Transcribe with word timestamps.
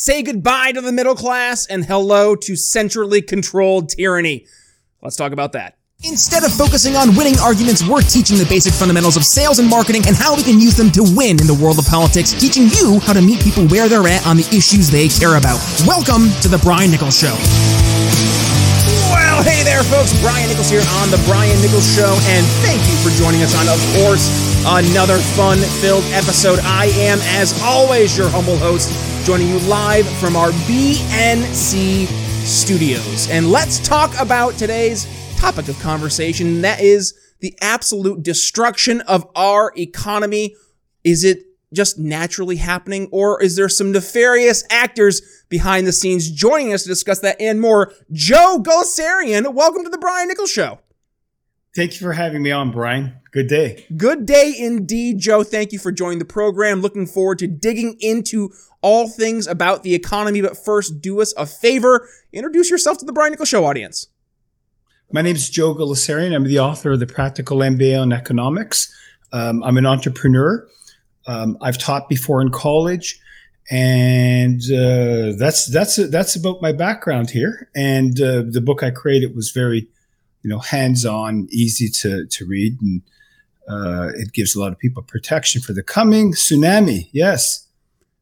Say 0.00 0.22
goodbye 0.22 0.70
to 0.70 0.80
the 0.80 0.92
middle 0.92 1.16
class 1.16 1.66
and 1.66 1.84
hello 1.84 2.36
to 2.46 2.54
centrally 2.54 3.20
controlled 3.20 3.88
tyranny. 3.88 4.46
Let's 5.02 5.16
talk 5.16 5.32
about 5.32 5.58
that. 5.58 5.74
Instead 6.04 6.44
of 6.44 6.54
focusing 6.54 6.94
on 6.94 7.18
winning 7.18 7.34
arguments, 7.42 7.82
we're 7.82 8.06
teaching 8.06 8.38
the 8.38 8.46
basic 8.46 8.70
fundamentals 8.70 9.16
of 9.18 9.26
sales 9.26 9.58
and 9.58 9.66
marketing 9.66 10.06
and 10.06 10.14
how 10.14 10.38
we 10.38 10.46
can 10.46 10.62
use 10.62 10.78
them 10.78 10.94
to 10.94 11.02
win 11.18 11.42
in 11.42 11.50
the 11.50 11.58
world 11.58 11.82
of 11.82 11.86
politics, 11.90 12.30
teaching 12.30 12.70
you 12.78 13.02
how 13.02 13.12
to 13.12 13.18
meet 13.18 13.42
people 13.42 13.66
where 13.66 13.90
they're 13.90 14.06
at 14.06 14.22
on 14.22 14.38
the 14.38 14.46
issues 14.54 14.86
they 14.86 15.10
care 15.10 15.34
about. 15.34 15.58
Welcome 15.82 16.30
to 16.42 16.48
The 16.48 16.62
Brian 16.62 16.94
Nichols 16.94 17.18
Show. 17.18 17.34
Well, 19.10 19.42
hey 19.42 19.66
there, 19.66 19.82
folks. 19.90 20.14
Brian 20.22 20.46
Nichols 20.46 20.70
here 20.70 20.86
on 21.02 21.10
The 21.10 21.18
Brian 21.26 21.58
Nichols 21.58 21.90
Show, 21.90 22.14
and 22.38 22.46
thank 22.62 22.78
you 22.86 22.94
for 23.02 23.10
joining 23.18 23.42
us 23.42 23.50
on, 23.58 23.66
of 23.66 23.82
course, 23.98 24.30
another 24.62 25.18
fun 25.34 25.58
filled 25.82 26.06
episode. 26.14 26.62
I 26.62 26.86
am, 27.02 27.18
as 27.34 27.50
always, 27.66 28.14
your 28.14 28.30
humble 28.30 28.62
host, 28.62 28.94
joining 29.28 29.48
you 29.48 29.58
live 29.68 30.08
from 30.20 30.36
our 30.36 30.48
BNC 30.48 32.06
studios. 32.46 33.28
And 33.28 33.52
let's 33.52 33.78
talk 33.78 34.10
about 34.18 34.54
today's 34.54 35.06
topic 35.36 35.68
of 35.68 35.78
conversation. 35.80 36.62
That 36.62 36.80
is 36.80 37.12
the 37.40 37.54
absolute 37.60 38.22
destruction 38.22 39.02
of 39.02 39.28
our 39.36 39.74
economy. 39.76 40.56
Is 41.04 41.24
it 41.24 41.40
just 41.74 41.98
naturally 41.98 42.56
happening, 42.56 43.06
or 43.12 43.42
is 43.42 43.54
there 43.54 43.68
some 43.68 43.92
nefarious 43.92 44.64
actors 44.70 45.20
behind 45.50 45.86
the 45.86 45.92
scenes 45.92 46.30
joining 46.30 46.72
us 46.72 46.84
to 46.84 46.88
discuss 46.88 47.18
that 47.20 47.38
and 47.38 47.60
more? 47.60 47.92
Joe 48.10 48.62
Gulesserian, 48.62 49.52
welcome 49.52 49.84
to 49.84 49.90
the 49.90 49.98
Brian 49.98 50.28
Nichols 50.28 50.50
Show. 50.50 50.78
Thank 51.78 51.92
you 51.92 52.08
for 52.08 52.12
having 52.12 52.42
me 52.42 52.50
on, 52.50 52.72
Brian. 52.72 53.20
Good 53.30 53.46
day. 53.46 53.86
Good 53.96 54.26
day 54.26 54.52
indeed, 54.58 55.20
Joe. 55.20 55.44
Thank 55.44 55.70
you 55.70 55.78
for 55.78 55.92
joining 55.92 56.18
the 56.18 56.24
program. 56.24 56.80
Looking 56.80 57.06
forward 57.06 57.38
to 57.38 57.46
digging 57.46 57.96
into 58.00 58.50
all 58.82 59.08
things 59.08 59.46
about 59.46 59.84
the 59.84 59.94
economy. 59.94 60.40
But 60.40 60.56
first, 60.56 61.00
do 61.00 61.20
us 61.20 61.32
a 61.36 61.46
favor 61.46 62.08
introduce 62.32 62.68
yourself 62.68 62.98
to 62.98 63.04
the 63.04 63.12
Brian 63.12 63.30
Nichols 63.30 63.48
Show 63.48 63.64
audience. 63.64 64.08
My 65.12 65.22
name 65.22 65.36
is 65.36 65.48
Joe 65.48 65.72
Gulesserian. 65.72 66.34
I'm 66.34 66.42
the 66.42 66.58
author 66.58 66.90
of 66.90 66.98
the 66.98 67.06
Practical 67.06 67.58
MBA 67.58 68.02
on 68.02 68.12
Economics. 68.12 68.92
Um, 69.32 69.62
I'm 69.62 69.76
an 69.76 69.86
entrepreneur. 69.86 70.66
Um, 71.28 71.58
I've 71.60 71.78
taught 71.78 72.08
before 72.08 72.42
in 72.42 72.50
college, 72.50 73.20
and 73.70 74.60
uh, 74.62 75.38
that's 75.38 75.66
that's 75.66 75.94
that's 76.10 76.34
about 76.34 76.60
my 76.60 76.72
background 76.72 77.30
here. 77.30 77.70
And 77.76 78.20
uh, 78.20 78.42
the 78.50 78.60
book 78.60 78.82
I 78.82 78.90
created 78.90 79.36
was 79.36 79.52
very, 79.52 79.86
you 80.42 80.50
know, 80.50 80.58
hands-on, 80.58 81.48
easy 81.50 81.88
to 81.88 82.26
to 82.26 82.46
read, 82.46 82.80
and 82.80 83.02
uh, 83.68 84.08
it 84.14 84.32
gives 84.32 84.54
a 84.54 84.60
lot 84.60 84.72
of 84.72 84.78
people 84.78 85.02
protection 85.02 85.60
for 85.60 85.72
the 85.72 85.82
coming 85.82 86.32
tsunami. 86.32 87.08
Yes. 87.12 87.66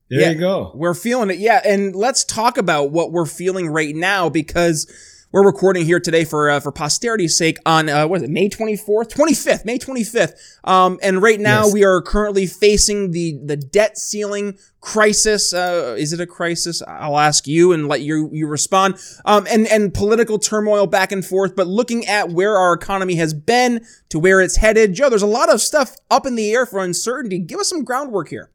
There 0.09 0.21
yeah, 0.21 0.31
you 0.31 0.39
go. 0.39 0.71
We're 0.75 0.95
feeling 0.95 1.31
it. 1.31 1.39
Yeah. 1.39 1.61
And 1.65 1.95
let's 1.95 2.25
talk 2.25 2.59
about 2.59 2.91
what 2.93 3.11
we're 3.11 3.27
feeling 3.27 3.69
right 3.69 3.95
now 3.95 4.29
because 4.29 4.91
we're 5.37 5.45
recording 5.45 5.85
here 5.85 6.01
today 6.01 6.25
for 6.25 6.49
uh, 6.49 6.61
for 6.61 6.73
posterity's 6.73 7.37
sake 7.37 7.59
on 7.67 7.91
uh, 7.91 8.07
what 8.07 8.17
is 8.17 8.23
it 8.23 8.31
May 8.31 8.49
24th 8.49 9.11
25th 9.11 9.67
May 9.67 9.79
25th 9.79 10.33
um, 10.65 10.99
and 11.03 11.21
right 11.21 11.39
now 11.39 11.65
yes. 11.65 11.75
we 11.75 11.85
are 11.85 12.01
currently 12.01 12.47
facing 12.47 13.11
the 13.11 13.39
the 13.45 13.55
debt 13.55 13.99
ceiling 13.99 14.57
crisis. 14.81 15.53
Uh, 15.53 15.95
is 15.99 16.15
it 16.15 16.21
a 16.21 16.27
crisis? 16.27 16.81
I'll 16.89 17.19
ask 17.19 17.47
you 17.47 17.73
and 17.73 17.87
let 17.87 18.01
you 18.01 18.31
you 18.33 18.47
respond. 18.47 18.95
Um, 19.27 19.47
and 19.51 19.67
and 19.67 19.93
political 19.93 20.39
turmoil 20.39 20.87
back 20.87 21.13
and 21.13 21.23
forth 21.23 21.55
but 21.55 21.67
looking 21.67 22.07
at 22.07 22.31
where 22.31 22.57
our 22.57 22.73
economy 22.73 23.17
has 23.17 23.35
been 23.35 23.85
to 24.09 24.19
where 24.19 24.41
it's 24.41 24.57
headed 24.57 24.95
Joe 24.95 25.11
there's 25.11 25.21
a 25.21 25.27
lot 25.27 25.53
of 25.53 25.61
stuff 25.61 25.97
up 26.11 26.25
in 26.25 26.37
the 26.37 26.51
air 26.51 26.65
for 26.65 26.83
uncertainty. 26.83 27.41
Give 27.41 27.61
us 27.61 27.69
some 27.69 27.85
groundwork 27.85 28.31
here. 28.31 28.51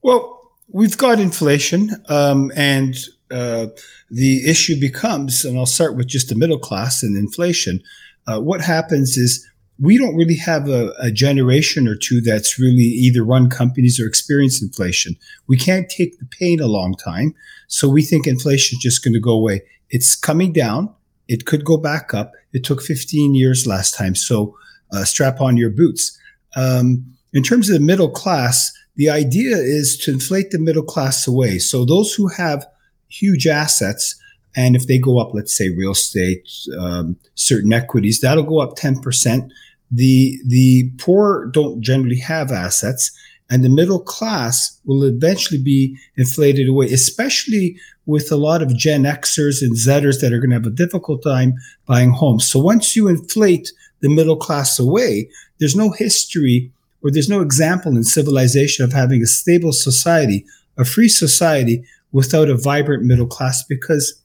Well 0.00 0.52
we've 0.68 0.96
got 0.96 1.20
inflation 1.20 1.90
um, 2.08 2.50
and 2.56 2.96
uh, 3.30 3.66
the 4.10 4.48
issue 4.48 4.78
becomes, 4.78 5.44
and 5.44 5.58
I'll 5.58 5.66
start 5.66 5.96
with 5.96 6.06
just 6.06 6.28
the 6.28 6.34
middle 6.34 6.58
class 6.58 7.02
and 7.02 7.16
inflation. 7.16 7.82
Uh, 8.26 8.40
what 8.40 8.60
happens 8.60 9.16
is 9.16 9.46
we 9.78 9.98
don't 9.98 10.16
really 10.16 10.36
have 10.36 10.68
a, 10.68 10.92
a, 10.98 11.10
generation 11.10 11.86
or 11.86 11.94
two 11.94 12.20
that's 12.20 12.58
really 12.58 12.82
either 12.82 13.22
run 13.22 13.50
companies 13.50 14.00
or 14.00 14.06
experienced 14.06 14.62
inflation. 14.62 15.16
We 15.48 15.58
can't 15.58 15.90
take 15.90 16.18
the 16.18 16.24
pain 16.26 16.60
a 16.60 16.66
long 16.66 16.94
time. 16.94 17.34
So 17.68 17.88
we 17.88 18.02
think 18.02 18.26
inflation 18.26 18.78
is 18.78 18.82
just 18.82 19.04
going 19.04 19.14
to 19.14 19.20
go 19.20 19.32
away. 19.32 19.62
It's 19.90 20.16
coming 20.16 20.52
down. 20.52 20.94
It 21.28 21.44
could 21.44 21.64
go 21.64 21.76
back 21.76 22.14
up. 22.14 22.32
It 22.52 22.64
took 22.64 22.80
15 22.80 23.34
years 23.34 23.66
last 23.66 23.94
time. 23.94 24.14
So 24.14 24.56
uh, 24.92 25.04
strap 25.04 25.40
on 25.40 25.56
your 25.56 25.70
boots. 25.70 26.18
Um, 26.54 27.04
in 27.32 27.42
terms 27.42 27.68
of 27.68 27.74
the 27.74 27.84
middle 27.84 28.10
class, 28.10 28.72
the 28.94 29.10
idea 29.10 29.56
is 29.56 29.98
to 29.98 30.12
inflate 30.12 30.52
the 30.52 30.58
middle 30.58 30.82
class 30.82 31.26
away. 31.26 31.58
So 31.58 31.84
those 31.84 32.14
who 32.14 32.28
have 32.28 32.66
huge 33.08 33.46
assets. 33.46 34.20
And 34.54 34.74
if 34.74 34.86
they 34.86 34.98
go 34.98 35.18
up, 35.18 35.34
let's 35.34 35.56
say 35.56 35.68
real 35.70 35.92
estate, 35.92 36.48
um, 36.78 37.16
certain 37.34 37.72
equities, 37.72 38.20
that'll 38.20 38.44
go 38.44 38.60
up 38.60 38.76
10%. 38.76 39.50
The, 39.90 40.38
the 40.46 40.90
poor 40.98 41.46
don't 41.46 41.80
generally 41.80 42.18
have 42.18 42.50
assets 42.50 43.10
and 43.48 43.64
the 43.64 43.68
middle 43.68 44.00
class 44.00 44.78
will 44.84 45.04
eventually 45.04 45.62
be 45.62 45.96
inflated 46.16 46.68
away, 46.68 46.86
especially 46.86 47.76
with 48.04 48.30
a 48.32 48.36
lot 48.36 48.62
of 48.62 48.76
Gen 48.76 49.04
Xers 49.04 49.62
and 49.62 49.76
Zers 49.76 50.20
that 50.20 50.32
are 50.32 50.38
going 50.38 50.50
to 50.50 50.56
have 50.56 50.66
a 50.66 50.70
difficult 50.70 51.22
time 51.22 51.54
buying 51.86 52.10
homes. 52.10 52.48
So 52.48 52.58
once 52.58 52.96
you 52.96 53.08
inflate 53.08 53.72
the 54.00 54.08
middle 54.08 54.36
class 54.36 54.78
away, 54.78 55.28
there's 55.58 55.76
no 55.76 55.90
history 55.90 56.70
or 57.02 57.10
there's 57.10 57.28
no 57.28 57.40
example 57.40 57.96
in 57.96 58.02
civilization 58.02 58.84
of 58.84 58.92
having 58.92 59.22
a 59.22 59.26
stable 59.26 59.72
society, 59.72 60.44
a 60.76 60.84
free 60.84 61.08
society 61.08 61.84
without 62.16 62.48
a 62.48 62.56
vibrant 62.56 63.02
middle 63.02 63.26
class 63.26 63.62
because 63.62 64.18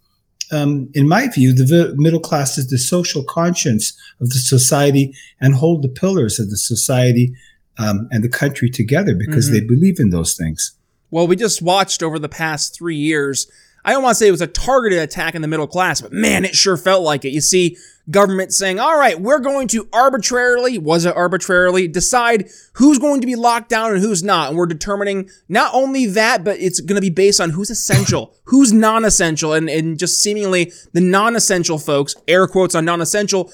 um, 0.49 0.89
in 0.93 1.09
my 1.09 1.27
view, 1.27 1.53
the 1.53 1.93
middle 1.97 2.21
class 2.21 2.57
is 2.57 2.69
the 2.69 2.77
social 2.77 3.21
conscience 3.21 3.91
of 4.21 4.29
the 4.29 4.39
society 4.39 5.13
and 5.41 5.55
hold 5.55 5.81
the 5.81 5.89
pillars 5.89 6.39
of 6.39 6.49
the 6.49 6.55
society 6.55 7.33
um, 7.77 8.07
and 8.09 8.23
the 8.23 8.29
country 8.29 8.69
together 8.69 9.13
because 9.13 9.45
mm-hmm. 9.45 9.55
they 9.55 9.61
believe 9.65 9.99
in 9.99 10.09
those 10.09 10.35
things. 10.35 10.73
Well, 11.09 11.27
we 11.27 11.35
just 11.35 11.61
watched 11.61 12.01
over 12.01 12.17
the 12.17 12.29
past 12.29 12.73
three 12.73 12.95
years. 12.95 13.51
I 13.83 13.91
don't 13.91 14.03
want 14.03 14.15
to 14.15 14.19
say 14.19 14.27
it 14.27 14.31
was 14.31 14.41
a 14.41 14.47
targeted 14.47 14.99
attack 14.99 15.35
in 15.35 15.41
the 15.41 15.47
middle 15.47 15.67
class, 15.67 16.01
but 16.01 16.13
man, 16.13 16.45
it 16.45 16.55
sure 16.55 16.77
felt 16.77 17.03
like 17.03 17.25
it. 17.25 17.31
You 17.31 17.41
see, 17.41 17.77
government 18.09 18.53
saying, 18.53 18.79
all 18.79 18.97
right, 18.97 19.19
we're 19.19 19.39
going 19.39 19.67
to 19.69 19.87
arbitrarily, 19.93 20.77
was 20.77 21.05
it 21.05 21.15
arbitrarily, 21.15 21.87
decide 21.87 22.49
who's 22.73 22.99
going 22.99 23.21
to 23.21 23.27
be 23.27 23.35
locked 23.35 23.69
down 23.69 23.91
and 23.91 24.01
who's 24.01 24.23
not. 24.23 24.49
And 24.49 24.57
we're 24.57 24.65
determining 24.65 25.29
not 25.49 25.73
only 25.73 26.05
that, 26.07 26.43
but 26.43 26.59
it's 26.59 26.79
going 26.79 26.95
to 26.95 27.01
be 27.01 27.09
based 27.09 27.39
on 27.39 27.51
who's 27.51 27.69
essential, 27.69 28.35
who's 28.45 28.73
non-essential, 28.73 29.53
and, 29.53 29.69
and 29.69 29.97
just 29.97 30.21
seemingly 30.21 30.71
the 30.93 31.01
non-essential 31.01 31.77
folks, 31.77 32.15
air 32.27 32.47
quotes 32.47 32.75
on 32.75 32.85
non-essential, 32.85 33.51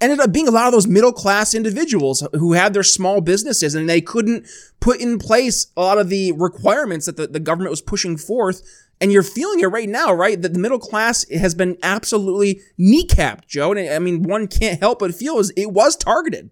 ended 0.00 0.20
up 0.20 0.32
being 0.32 0.46
a 0.46 0.52
lot 0.52 0.66
of 0.66 0.72
those 0.72 0.86
middle 0.86 1.12
class 1.12 1.52
individuals 1.52 2.26
who 2.34 2.52
had 2.52 2.74
their 2.74 2.84
small 2.84 3.20
businesses 3.20 3.74
and 3.74 3.88
they 3.88 4.00
couldn't 4.00 4.46
put 4.78 5.00
in 5.00 5.18
place 5.18 5.66
a 5.76 5.80
lot 5.80 5.98
of 5.98 6.08
the 6.08 6.30
requirements 6.32 7.06
that 7.06 7.16
the, 7.16 7.26
the 7.26 7.40
government 7.40 7.70
was 7.70 7.80
pushing 7.80 8.16
forth 8.16 8.62
and 9.00 9.12
you're 9.12 9.22
feeling 9.22 9.60
it 9.60 9.66
right 9.66 9.88
now, 9.88 10.12
right? 10.12 10.40
That 10.40 10.52
the 10.52 10.58
middle 10.58 10.78
class 10.78 11.28
has 11.30 11.54
been 11.54 11.76
absolutely 11.82 12.60
kneecapped, 12.78 13.46
Joe. 13.46 13.72
And 13.72 13.90
I 13.90 13.98
mean, 13.98 14.22
one 14.22 14.46
can't 14.46 14.80
help 14.80 15.00
but 15.00 15.14
feel 15.14 15.40
it 15.56 15.72
was 15.72 15.96
targeted. 15.96 16.50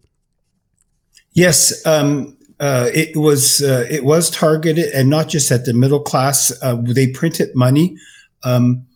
Yes, 1.35 1.85
um, 1.87 2.37
uh, 2.61 2.91
it 2.93 3.17
was 3.17 3.63
uh, 3.63 3.87
it 3.91 4.05
was 4.05 4.31
targeted, 4.31 4.93
and 4.93 5.09
not 5.09 5.29
just 5.29 5.51
at 5.51 5.65
the 5.65 5.73
middle 5.73 6.01
class. 6.01 6.53
Uh, 6.63 6.77
they 6.81 7.09
printed 7.09 7.51
money, 7.55 7.97
um, 8.45 8.87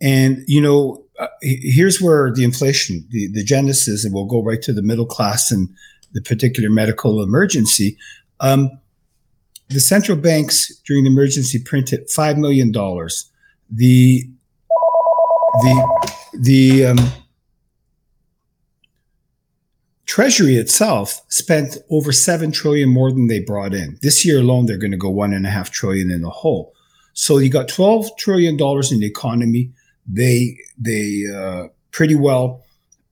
and 0.00 0.42
you 0.46 0.60
know, 0.60 1.04
uh, 1.18 1.28
here's 1.42 2.00
where 2.00 2.32
the 2.32 2.44
inflation, 2.44 3.06
the, 3.10 3.28
the 3.32 3.44
genesis, 3.44 4.04
and 4.04 4.14
we'll 4.14 4.24
go 4.24 4.42
right 4.42 4.62
to 4.62 4.72
the 4.72 4.82
middle 4.82 5.06
class 5.06 5.52
and 5.52 5.68
the 6.12 6.22
particular 6.22 6.70
medical 6.70 7.22
emergency. 7.22 7.96
Um, 8.40 8.70
the 9.72 9.80
central 9.80 10.18
banks 10.18 10.74
during 10.86 11.04
the 11.04 11.10
emergency 11.10 11.58
printed 11.58 12.08
five 12.10 12.38
million 12.38 12.70
dollars. 12.72 13.30
The 13.70 14.28
the 15.62 16.08
the 16.40 16.86
um, 16.86 16.98
Treasury 20.06 20.56
itself 20.56 21.22
spent 21.28 21.78
over 21.90 22.12
seven 22.12 22.52
trillion 22.52 22.90
more 22.90 23.10
than 23.10 23.28
they 23.28 23.40
brought 23.40 23.72
in. 23.72 23.98
This 24.02 24.26
year 24.26 24.40
alone, 24.40 24.66
they're 24.66 24.76
going 24.76 24.90
to 24.90 24.96
go 24.98 25.08
one 25.08 25.32
and 25.32 25.46
a 25.46 25.50
half 25.50 25.70
trillion 25.70 26.10
in 26.10 26.20
the 26.20 26.30
hole. 26.30 26.74
So 27.14 27.38
you 27.38 27.50
got 27.50 27.68
twelve 27.68 28.14
trillion 28.18 28.56
dollars 28.56 28.92
in 28.92 29.00
the 29.00 29.06
economy. 29.06 29.72
They 30.06 30.56
they 30.78 31.24
uh, 31.34 31.68
pretty 31.90 32.14
well 32.14 32.62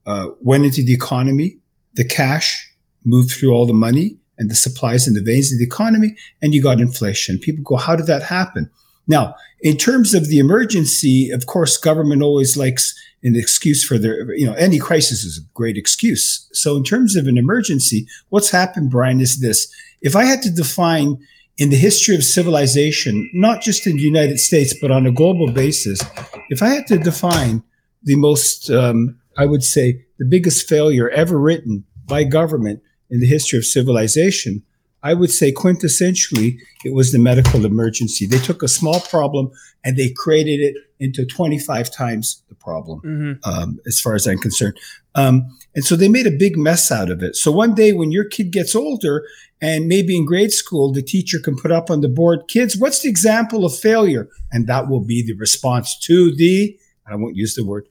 uh, 0.07 0.29
went 0.41 0.65
into 0.65 0.83
the 0.83 0.93
economy. 0.93 1.59
The 1.95 2.05
cash 2.05 2.71
moved 3.05 3.33
through 3.33 3.53
all 3.53 3.67
the 3.67 3.73
money 3.73 4.20
and 4.41 4.51
the 4.51 4.57
supplies 4.57 5.07
and 5.07 5.15
the 5.15 5.23
veins 5.23 5.53
of 5.53 5.59
the 5.59 5.65
economy, 5.65 6.17
and 6.43 6.53
you 6.53 6.63
got 6.63 6.81
inflation. 6.81 7.39
People 7.39 7.63
go, 7.63 7.77
how 7.77 7.95
did 7.95 8.07
that 8.07 8.23
happen? 8.23 8.69
Now, 9.07 9.35
in 9.61 9.77
terms 9.77 10.15
of 10.15 10.29
the 10.29 10.39
emergency, 10.39 11.31
of 11.31 11.47
course, 11.47 11.77
government 11.77 12.23
always 12.23 12.57
likes 12.57 12.99
an 13.23 13.37
excuse 13.37 13.85
for 13.85 13.99
their, 13.99 14.35
you 14.35 14.47
know, 14.47 14.55
any 14.55 14.79
crisis 14.79 15.25
is 15.25 15.39
a 15.39 15.47
great 15.53 15.77
excuse. 15.77 16.49
So 16.53 16.77
in 16.77 16.85
terms 16.85 17.17
of 17.17 17.27
an 17.27 17.37
emergency, 17.37 18.07
what's 18.31 18.51
happened, 18.51 18.91
Brian, 18.91 19.21
is 19.21 19.41
this. 19.41 19.71
If 20.01 20.17
I 20.17 20.25
had 20.25 20.41
to 20.43 20.51
define 20.51 21.19
in 21.59 21.69
the 21.69 21.77
history 21.77 22.15
of 22.15 22.25
civilization, 22.25 23.29
not 23.35 23.61
just 23.61 23.87
in 23.87 23.97
the 23.97 24.03
United 24.03 24.41
States, 24.41 24.75
but 24.81 24.91
on 24.91 25.07
a 25.07 25.13
global 25.13 25.53
basis, 25.53 26.03
if 26.49 26.63
I 26.63 26.69
had 26.69 26.87
to 26.87 26.97
define 26.97 27.63
the 28.03 28.17
most, 28.17 28.71
um, 28.71 29.19
I 29.37 29.45
would 29.45 29.63
say, 29.63 30.03
the 30.19 30.25
biggest 30.25 30.67
failure 30.67 31.11
ever 31.11 31.39
written 31.39 31.85
by 32.07 32.25
government 32.25 32.81
in 33.11 33.21
the 33.21 33.27
history 33.27 33.59
of 33.59 33.65
civilization, 33.65 34.63
I 35.03 35.15
would 35.15 35.31
say 35.31 35.53
quintessentially 35.53 36.59
it 36.85 36.93
was 36.93 37.13
the 37.13 37.19
medical 37.19 37.65
emergency. 37.65 38.27
They 38.27 38.39
took 38.39 38.63
a 38.63 38.69
small 38.69 39.01
problem 39.01 39.51
and 39.85 39.97
they 39.97 40.11
created 40.11 40.61
it 40.61 40.77
into 40.99 41.25
25 41.25 41.91
times 41.91 42.43
the 42.49 42.55
problem, 42.55 43.01
mm-hmm. 43.01 43.51
um, 43.51 43.81
as 43.87 43.99
far 43.99 44.15
as 44.15 44.27
I'm 44.27 44.39
concerned. 44.39 44.77
Um, 45.15 45.57
and 45.75 45.85
so 45.85 45.97
they 45.97 46.09
made 46.09 46.27
a 46.27 46.31
big 46.31 46.57
mess 46.59 46.93
out 46.93 47.11
of 47.11 47.23
it. 47.23 47.37
So 47.37 47.51
one 47.51 47.75
day 47.75 47.93
when 47.93 48.13
your 48.13 48.25
kid 48.25 48.53
gets 48.53 48.75
older 48.75 49.25
and 49.63 49.89
maybe 49.89 50.17
in 50.17 50.27
grade 50.27 50.53
school, 50.53 50.93
the 50.93 51.03
teacher 51.03 51.39
can 51.39 51.57
put 51.57 51.73
up 51.73 51.91
on 51.91 52.03
the 52.03 52.09
board, 52.09 52.41
kids, 52.49 52.77
what's 52.77 53.03
the 53.03 53.09
example 53.09 53.65
of 53.65 53.75
failure? 53.75 54.29
And 54.53 54.67
that 54.67 54.89
will 54.89 55.01
be 55.01 55.25
the 55.25 55.35
response 55.35 55.99
to 56.01 56.35
the, 56.35 56.79
I 57.07 57.15
won't 57.17 57.37
use 57.37 57.55
the 57.55 57.65
word, 57.65 57.87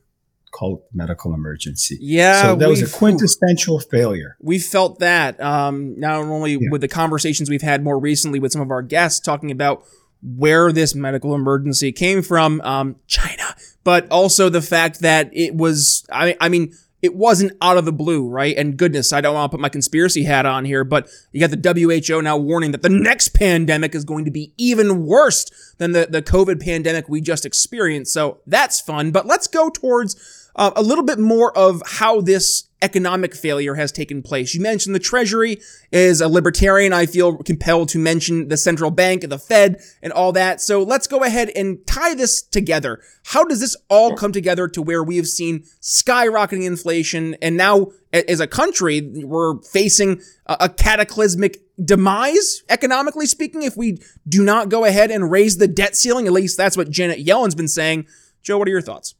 called 0.52 0.82
medical 0.94 1.34
emergency. 1.34 1.98
Yeah. 2.02 2.42
So 2.42 2.56
that 2.56 2.70
was 2.70 2.82
a 2.82 2.98
quintessential 2.98 3.80
failure. 3.80 4.38
We 4.42 4.60
felt 4.60 5.00
that, 5.00 5.40
um, 5.42 6.00
not 6.00 6.22
only 6.22 6.54
yeah. 6.54 6.70
with 6.72 6.82
the 6.82 6.88
conversations 6.88 7.50
we've 7.50 7.62
had 7.62 7.84
more 7.84 8.00
recently 8.00 8.40
with 8.40 8.52
some 8.52 8.62
of 8.62 8.72
our 8.72 8.82
guests 8.82 9.20
talking 9.20 9.52
about 9.52 9.84
where 10.22 10.72
this 10.72 10.94
medical 10.96 11.34
emergency 11.34 11.92
came 11.92 12.22
from, 12.22 12.62
um, 12.62 12.98
China, 13.08 13.56
but 13.84 14.10
also 14.12 14.50
the 14.50 14.62
fact 14.62 15.00
that 15.00 15.30
it 15.32 15.56
was, 15.56 16.06
I, 16.12 16.36
I 16.42 16.50
mean, 16.50 16.74
it 17.02 17.16
wasn't 17.16 17.54
out 17.62 17.78
of 17.78 17.86
the 17.86 17.94
blue, 17.94 18.28
right? 18.28 18.56
And 18.58 18.78
goodness, 18.78 19.14
I 19.14 19.22
don't 19.22 19.34
want 19.34 19.52
to 19.52 19.58
put 19.58 19.62
my 19.62 19.70
conspiracy 19.70 20.24
hat 20.24 20.46
on 20.46 20.66
here, 20.66 20.84
but 20.84 21.10
you 21.32 21.40
got 21.40 21.52
the 21.52 22.02
WHO 22.10 22.22
now 22.22 22.38
warning 22.38 22.72
that 22.72 22.82
the 22.82 22.90
next 22.90 23.30
pandemic 23.30 23.96
is 23.96 24.04
going 24.04 24.26
to 24.26 24.32
be 24.32 24.54
even 24.58 25.06
worse 25.06 25.46
than 25.78 25.94
the, 25.94 26.08
the 26.10 26.22
COVID 26.22 26.62
pandemic 26.62 27.08
we 27.08 27.22
just 27.22 27.46
experienced. 27.46 28.14
So 28.14 28.40
that's 28.46 28.82
fun. 28.82 29.12
But 29.12 29.26
let's 29.26 29.48
go 29.48 29.70
towards 29.70 30.49
uh, 30.60 30.72
a 30.76 30.84
little 30.84 31.06
bit 31.06 31.18
more 31.18 31.58
of 31.58 31.82
how 31.86 32.20
this 32.20 32.66
economic 32.82 33.34
failure 33.34 33.76
has 33.76 33.92
taken 33.92 34.22
place. 34.22 34.54
You 34.54 34.62
mentioned 34.62 34.94
the 34.94 35.00
Treasury 35.00 35.58
is 35.92 36.20
a 36.22 36.28
libertarian. 36.28 36.92
I 36.92 37.06
feel 37.06 37.38
compelled 37.38 37.88
to 37.90 37.98
mention 37.98 38.50
the 38.50 38.58
central 38.58 38.92
bank, 38.92 39.24
and 39.24 39.32
the 39.32 39.40
Fed, 39.40 39.82
and 40.04 40.12
all 40.12 40.34
that. 40.34 40.60
So 40.60 40.84
let's 40.84 41.08
go 41.08 41.24
ahead 41.24 41.50
and 41.56 41.86
tie 41.88 42.14
this 42.14 42.42
together. 42.42 43.02
How 43.28 43.46
does 43.46 43.62
this 43.62 43.76
all 43.90 44.16
come 44.16 44.34
together 44.34 44.68
to 44.68 44.82
where 44.82 45.02
we 45.02 45.16
have 45.16 45.28
seen 45.28 45.64
skyrocketing 45.82 46.66
inflation 46.66 47.36
and 47.42 47.56
now 47.56 47.88
as 48.12 48.40
a 48.40 48.48
country, 48.48 49.02
we're 49.02 49.62
facing 49.62 50.20
a 50.48 50.68
cataclysmic 50.68 51.62
demise, 51.84 52.64
economically 52.68 53.28
speaking, 53.28 53.62
if 53.62 53.78
we 53.78 54.00
do 54.28 54.44
not 54.44 54.70
go 54.70 54.84
ahead 54.84 55.12
and 55.12 55.30
raise 55.30 55.58
the 55.58 55.68
debt 55.68 55.96
ceiling. 55.96 56.26
At 56.26 56.34
least 56.34 56.58
that's 56.58 56.76
what 56.76 56.90
Janet 56.90 57.20
Yellen's 57.20 57.54
been 57.54 57.68
saying. 57.68 58.08
Joe, 58.42 58.58
what 58.58 58.68
are 58.68 58.72
your 58.72 58.82
thoughts? 58.82 59.14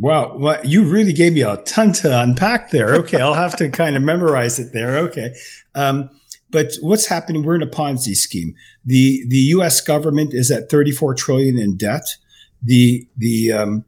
Wow, 0.00 0.58
you 0.64 0.84
really 0.84 1.12
gave 1.12 1.34
me 1.34 1.42
a 1.42 1.58
ton 1.58 1.92
to 1.92 2.20
unpack 2.20 2.70
there. 2.70 2.94
Okay, 2.94 3.20
I'll 3.20 3.34
have 3.34 3.54
to 3.56 3.68
kind 3.68 3.96
of 3.96 4.02
memorize 4.02 4.58
it 4.58 4.72
there. 4.72 4.96
Okay. 4.96 5.34
Um, 5.74 6.08
but 6.50 6.72
what's 6.80 7.06
happening? 7.06 7.42
We're 7.42 7.56
in 7.56 7.62
a 7.62 7.66
Ponzi 7.66 8.14
scheme. 8.14 8.54
The 8.84 9.22
the 9.28 9.36
U.S. 9.36 9.82
government 9.82 10.32
is 10.32 10.50
at 10.50 10.70
34 10.70 11.14
trillion 11.14 11.58
in 11.58 11.76
debt. 11.76 12.16
The 12.62 13.06
the 13.18 13.52
um, 13.52 13.84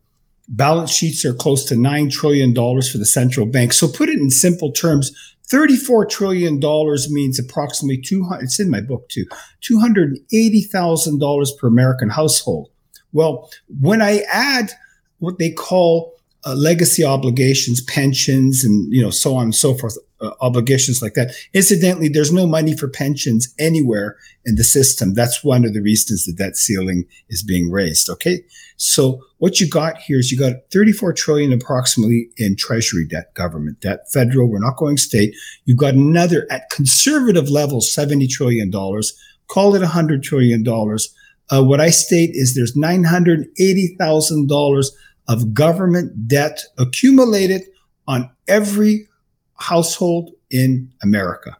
balance 0.48 0.90
sheets 0.90 1.24
are 1.24 1.32
close 1.32 1.64
to 1.66 1.76
nine 1.76 2.10
trillion 2.10 2.52
dollars 2.52 2.92
for 2.92 2.98
the 2.98 3.06
central 3.06 3.46
bank. 3.46 3.72
So 3.72 3.88
put 3.88 4.10
it 4.10 4.18
in 4.18 4.30
simple 4.30 4.70
terms, 4.70 5.12
34 5.48 6.06
trillion 6.06 6.60
dollars 6.60 7.10
means 7.10 7.38
approximately 7.38 8.00
200. 8.00 8.42
It's 8.42 8.60
in 8.60 8.70
my 8.70 8.82
book 8.82 9.08
too. 9.08 9.24
280 9.62 10.60
thousand 10.62 11.20
dollars 11.20 11.52
per 11.58 11.68
American 11.68 12.10
household. 12.10 12.68
Well, 13.12 13.50
when 13.80 14.02
I 14.02 14.24
add 14.30 14.72
what 15.22 15.38
they 15.38 15.52
call 15.52 16.14
uh, 16.44 16.54
legacy 16.54 17.04
obligations, 17.04 17.80
pensions, 17.82 18.64
and 18.64 18.92
you 18.92 19.00
know 19.00 19.10
so 19.10 19.36
on 19.36 19.44
and 19.44 19.54
so 19.54 19.74
forth, 19.74 19.96
uh, 20.20 20.32
obligations 20.40 21.00
like 21.00 21.14
that. 21.14 21.32
Incidentally, 21.54 22.08
there's 22.08 22.32
no 22.32 22.46
money 22.46 22.76
for 22.76 22.88
pensions 22.88 23.54
anywhere 23.60 24.16
in 24.44 24.56
the 24.56 24.64
system. 24.64 25.14
That's 25.14 25.44
one 25.44 25.64
of 25.64 25.74
the 25.74 25.80
reasons 25.80 26.24
the 26.24 26.32
debt 26.32 26.56
ceiling 26.56 27.04
is 27.28 27.44
being 27.44 27.70
raised. 27.70 28.10
Okay, 28.10 28.40
so 28.76 29.20
what 29.38 29.60
you 29.60 29.68
got 29.68 29.98
here 29.98 30.18
is 30.18 30.32
you 30.32 30.38
got 30.38 30.56
34 30.72 31.12
trillion 31.12 31.52
approximately 31.52 32.30
in 32.36 32.56
treasury 32.56 33.06
debt, 33.06 33.32
government 33.34 33.80
debt, 33.80 34.10
federal. 34.12 34.48
We're 34.48 34.58
not 34.58 34.76
going 34.76 34.96
state. 34.96 35.36
You've 35.66 35.78
got 35.78 35.94
another 35.94 36.48
at 36.50 36.68
conservative 36.70 37.48
levels, 37.48 37.94
70 37.94 38.26
trillion 38.26 38.70
dollars. 38.70 39.16
Call 39.46 39.76
it 39.76 39.80
100 39.80 40.24
trillion 40.24 40.64
dollars. 40.64 41.14
Uh, 41.52 41.62
what 41.62 41.80
I 41.80 41.90
state 41.90 42.30
is 42.32 42.54
there's 42.54 42.74
$980,000 42.74 44.84
of 45.28 45.54
government 45.54 46.28
debt 46.28 46.62
accumulated 46.78 47.62
on 48.06 48.30
every 48.48 49.08
household 49.56 50.30
in 50.50 50.90
America. 51.02 51.56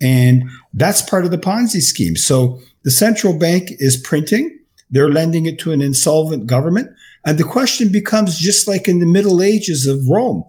And 0.00 0.44
that's 0.74 1.02
part 1.02 1.24
of 1.24 1.30
the 1.30 1.38
Ponzi 1.38 1.80
scheme. 1.80 2.16
So 2.16 2.60
the 2.82 2.90
central 2.90 3.38
bank 3.38 3.70
is 3.78 3.96
printing, 3.96 4.58
they're 4.90 5.10
lending 5.10 5.46
it 5.46 5.58
to 5.60 5.72
an 5.72 5.82
insolvent 5.82 6.46
government. 6.46 6.90
And 7.24 7.38
the 7.38 7.44
question 7.44 7.90
becomes 7.90 8.38
just 8.38 8.68
like 8.68 8.88
in 8.88 9.00
the 9.00 9.06
Middle 9.06 9.42
Ages 9.42 9.86
of 9.86 10.06
Rome, 10.08 10.44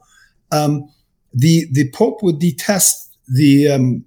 um, 0.51 0.87
the, 1.33 1.65
the 1.71 1.89
Pope 1.91 2.21
would 2.21 2.39
detest 2.39 3.17
the 3.27 3.67
um, 3.67 4.05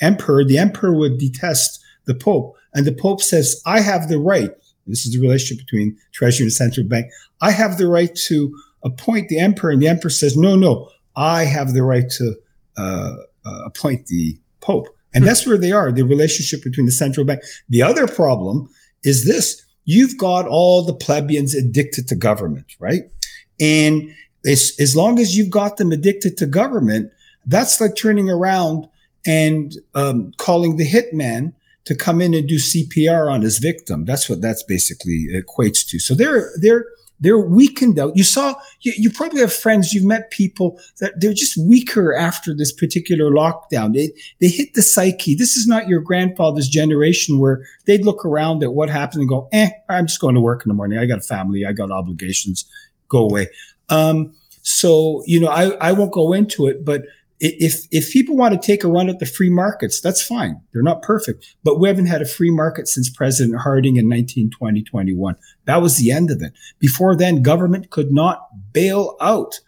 emperor, 0.00 0.44
the 0.44 0.58
emperor 0.58 0.94
would 0.94 1.18
detest 1.18 1.82
the 2.04 2.14
Pope. 2.14 2.56
And 2.74 2.86
the 2.86 2.92
Pope 2.92 3.22
says, 3.22 3.60
I 3.66 3.80
have 3.80 4.08
the 4.08 4.18
right 4.18 4.50
this 4.86 5.06
is 5.06 5.12
the 5.12 5.20
relationship 5.20 5.64
between 5.64 5.96
Treasury 6.12 6.44
and 6.44 6.52
central 6.52 6.86
bank. 6.86 7.06
I 7.40 7.50
have 7.50 7.78
the 7.78 7.88
right 7.88 8.14
to 8.26 8.54
appoint 8.82 9.28
the 9.28 9.38
emperor, 9.38 9.70
and 9.70 9.80
the 9.80 9.88
emperor 9.88 10.10
says, 10.10 10.36
"No, 10.36 10.56
no, 10.56 10.88
I 11.16 11.44
have 11.44 11.74
the 11.74 11.82
right 11.82 12.08
to 12.10 12.34
uh, 12.76 13.16
uh, 13.44 13.62
appoint 13.64 14.06
the 14.06 14.38
pope." 14.60 14.88
And 15.12 15.26
that's 15.26 15.44
where 15.44 15.58
they 15.58 15.72
are. 15.72 15.90
The 15.90 16.02
relationship 16.02 16.62
between 16.62 16.86
the 16.86 16.92
central 16.92 17.26
bank. 17.26 17.42
The 17.68 17.82
other 17.82 18.06
problem 18.06 18.68
is 19.02 19.24
this: 19.24 19.62
you've 19.84 20.16
got 20.16 20.46
all 20.46 20.82
the 20.82 20.94
plebeians 20.94 21.54
addicted 21.54 22.08
to 22.08 22.14
government, 22.14 22.76
right? 22.78 23.02
And 23.58 24.14
as, 24.46 24.96
long 24.96 25.18
as 25.18 25.36
you've 25.36 25.50
got 25.50 25.76
them 25.76 25.92
addicted 25.92 26.36
to 26.38 26.46
government, 26.46 27.12
that's 27.46 27.80
like 27.80 27.96
turning 27.96 28.30
around 28.30 28.88
and 29.26 29.74
um, 29.94 30.32
calling 30.38 30.76
the 30.76 30.88
hitman 30.88 31.52
to 31.90 31.96
come 31.96 32.20
in 32.20 32.34
and 32.34 32.46
do 32.46 32.54
CPR 32.54 33.28
on 33.28 33.42
his 33.42 33.58
victim. 33.58 34.04
That's 34.04 34.30
what 34.30 34.40
that's 34.40 34.62
basically 34.62 35.26
equates 35.34 35.84
to. 35.88 35.98
So 35.98 36.14
they're 36.14 36.52
they're 36.62 36.84
they're 37.18 37.36
weakened 37.36 37.98
out. 37.98 38.16
You 38.16 38.22
saw 38.22 38.54
you, 38.82 38.92
you 38.96 39.10
probably 39.10 39.40
have 39.40 39.52
friends, 39.52 39.92
you've 39.92 40.04
met 40.04 40.30
people 40.30 40.78
that 41.00 41.14
they're 41.18 41.34
just 41.34 41.56
weaker 41.56 42.14
after 42.14 42.54
this 42.54 42.70
particular 42.70 43.32
lockdown. 43.32 43.92
They 43.92 44.12
they 44.40 44.46
hit 44.46 44.74
the 44.74 44.82
psyche. 44.82 45.34
This 45.34 45.56
is 45.56 45.66
not 45.66 45.88
your 45.88 46.00
grandfather's 46.00 46.68
generation 46.68 47.40
where 47.40 47.66
they'd 47.86 48.04
look 48.04 48.24
around 48.24 48.62
at 48.62 48.72
what 48.72 48.88
happened 48.88 49.22
and 49.22 49.28
go, 49.28 49.48
eh, 49.50 49.70
I'm 49.88 50.06
just 50.06 50.20
going 50.20 50.36
to 50.36 50.40
work 50.40 50.64
in 50.64 50.68
the 50.68 50.74
morning. 50.74 50.96
I 50.96 51.06
got 51.06 51.18
a 51.18 51.22
family, 51.22 51.66
I 51.66 51.72
got 51.72 51.90
obligations. 51.90 52.70
Go 53.08 53.18
away. 53.18 53.48
Um, 53.88 54.32
so, 54.62 55.24
you 55.26 55.40
know, 55.40 55.48
I, 55.48 55.70
I 55.88 55.90
won't 55.90 56.12
go 56.12 56.32
into 56.32 56.68
it, 56.68 56.84
but 56.84 57.02
if 57.40 57.86
if 57.90 58.12
people 58.12 58.36
want 58.36 58.52
to 58.54 58.66
take 58.66 58.84
a 58.84 58.88
run 58.88 59.08
at 59.08 59.18
the 59.18 59.26
free 59.26 59.48
markets, 59.48 60.00
that's 60.00 60.22
fine. 60.22 60.60
They're 60.72 60.82
not 60.82 61.02
perfect, 61.02 61.56
but 61.64 61.80
we 61.80 61.88
haven't 61.88 62.06
had 62.06 62.20
a 62.20 62.26
free 62.26 62.50
market 62.50 62.86
since 62.86 63.08
President 63.08 63.60
Harding 63.60 63.96
in 63.96 64.08
1920, 64.08 64.82
21. 64.82 65.36
That 65.64 65.80
was 65.80 65.96
the 65.96 66.10
end 66.10 66.30
of 66.30 66.42
it. 66.42 66.52
Before 66.78 67.16
then, 67.16 67.42
government 67.42 67.90
could 67.90 68.12
not 68.12 68.46
bail 68.72 69.16
out. 69.20 69.60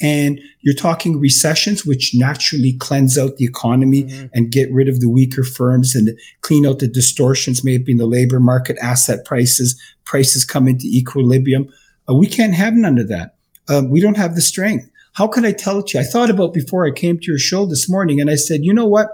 And 0.00 0.40
you're 0.60 0.76
talking 0.76 1.18
recessions, 1.18 1.84
which 1.84 2.12
naturally 2.14 2.72
cleanse 2.78 3.18
out 3.18 3.36
the 3.36 3.44
economy 3.44 4.04
mm-hmm. 4.04 4.26
and 4.32 4.52
get 4.52 4.72
rid 4.72 4.88
of 4.88 5.00
the 5.00 5.08
weaker 5.08 5.42
firms 5.42 5.96
and 5.96 6.16
clean 6.42 6.64
out 6.64 6.78
the 6.78 6.86
distortions, 6.86 7.64
maybe 7.64 7.92
in 7.92 7.98
the 7.98 8.06
labor 8.06 8.38
market, 8.38 8.78
asset 8.80 9.24
prices, 9.24 9.78
prices 10.04 10.44
come 10.44 10.68
into 10.68 10.86
equilibrium. 10.86 11.68
Uh, 12.08 12.14
we 12.14 12.28
can't 12.28 12.54
have 12.54 12.74
none 12.74 12.96
of 12.96 13.08
that. 13.08 13.34
Um, 13.68 13.90
we 13.90 14.00
don't 14.00 14.16
have 14.16 14.36
the 14.36 14.40
strength. 14.40 14.88
How 15.18 15.26
can 15.26 15.44
I 15.44 15.50
tell 15.50 15.80
it 15.80 15.88
to 15.88 15.98
you? 15.98 16.04
I 16.04 16.06
thought 16.06 16.30
about 16.30 16.54
before 16.54 16.86
I 16.86 16.92
came 16.92 17.18
to 17.18 17.26
your 17.26 17.40
show 17.40 17.66
this 17.66 17.90
morning 17.90 18.20
and 18.20 18.30
I 18.30 18.36
said, 18.36 18.60
you 18.62 18.72
know 18.72 18.86
what? 18.86 19.08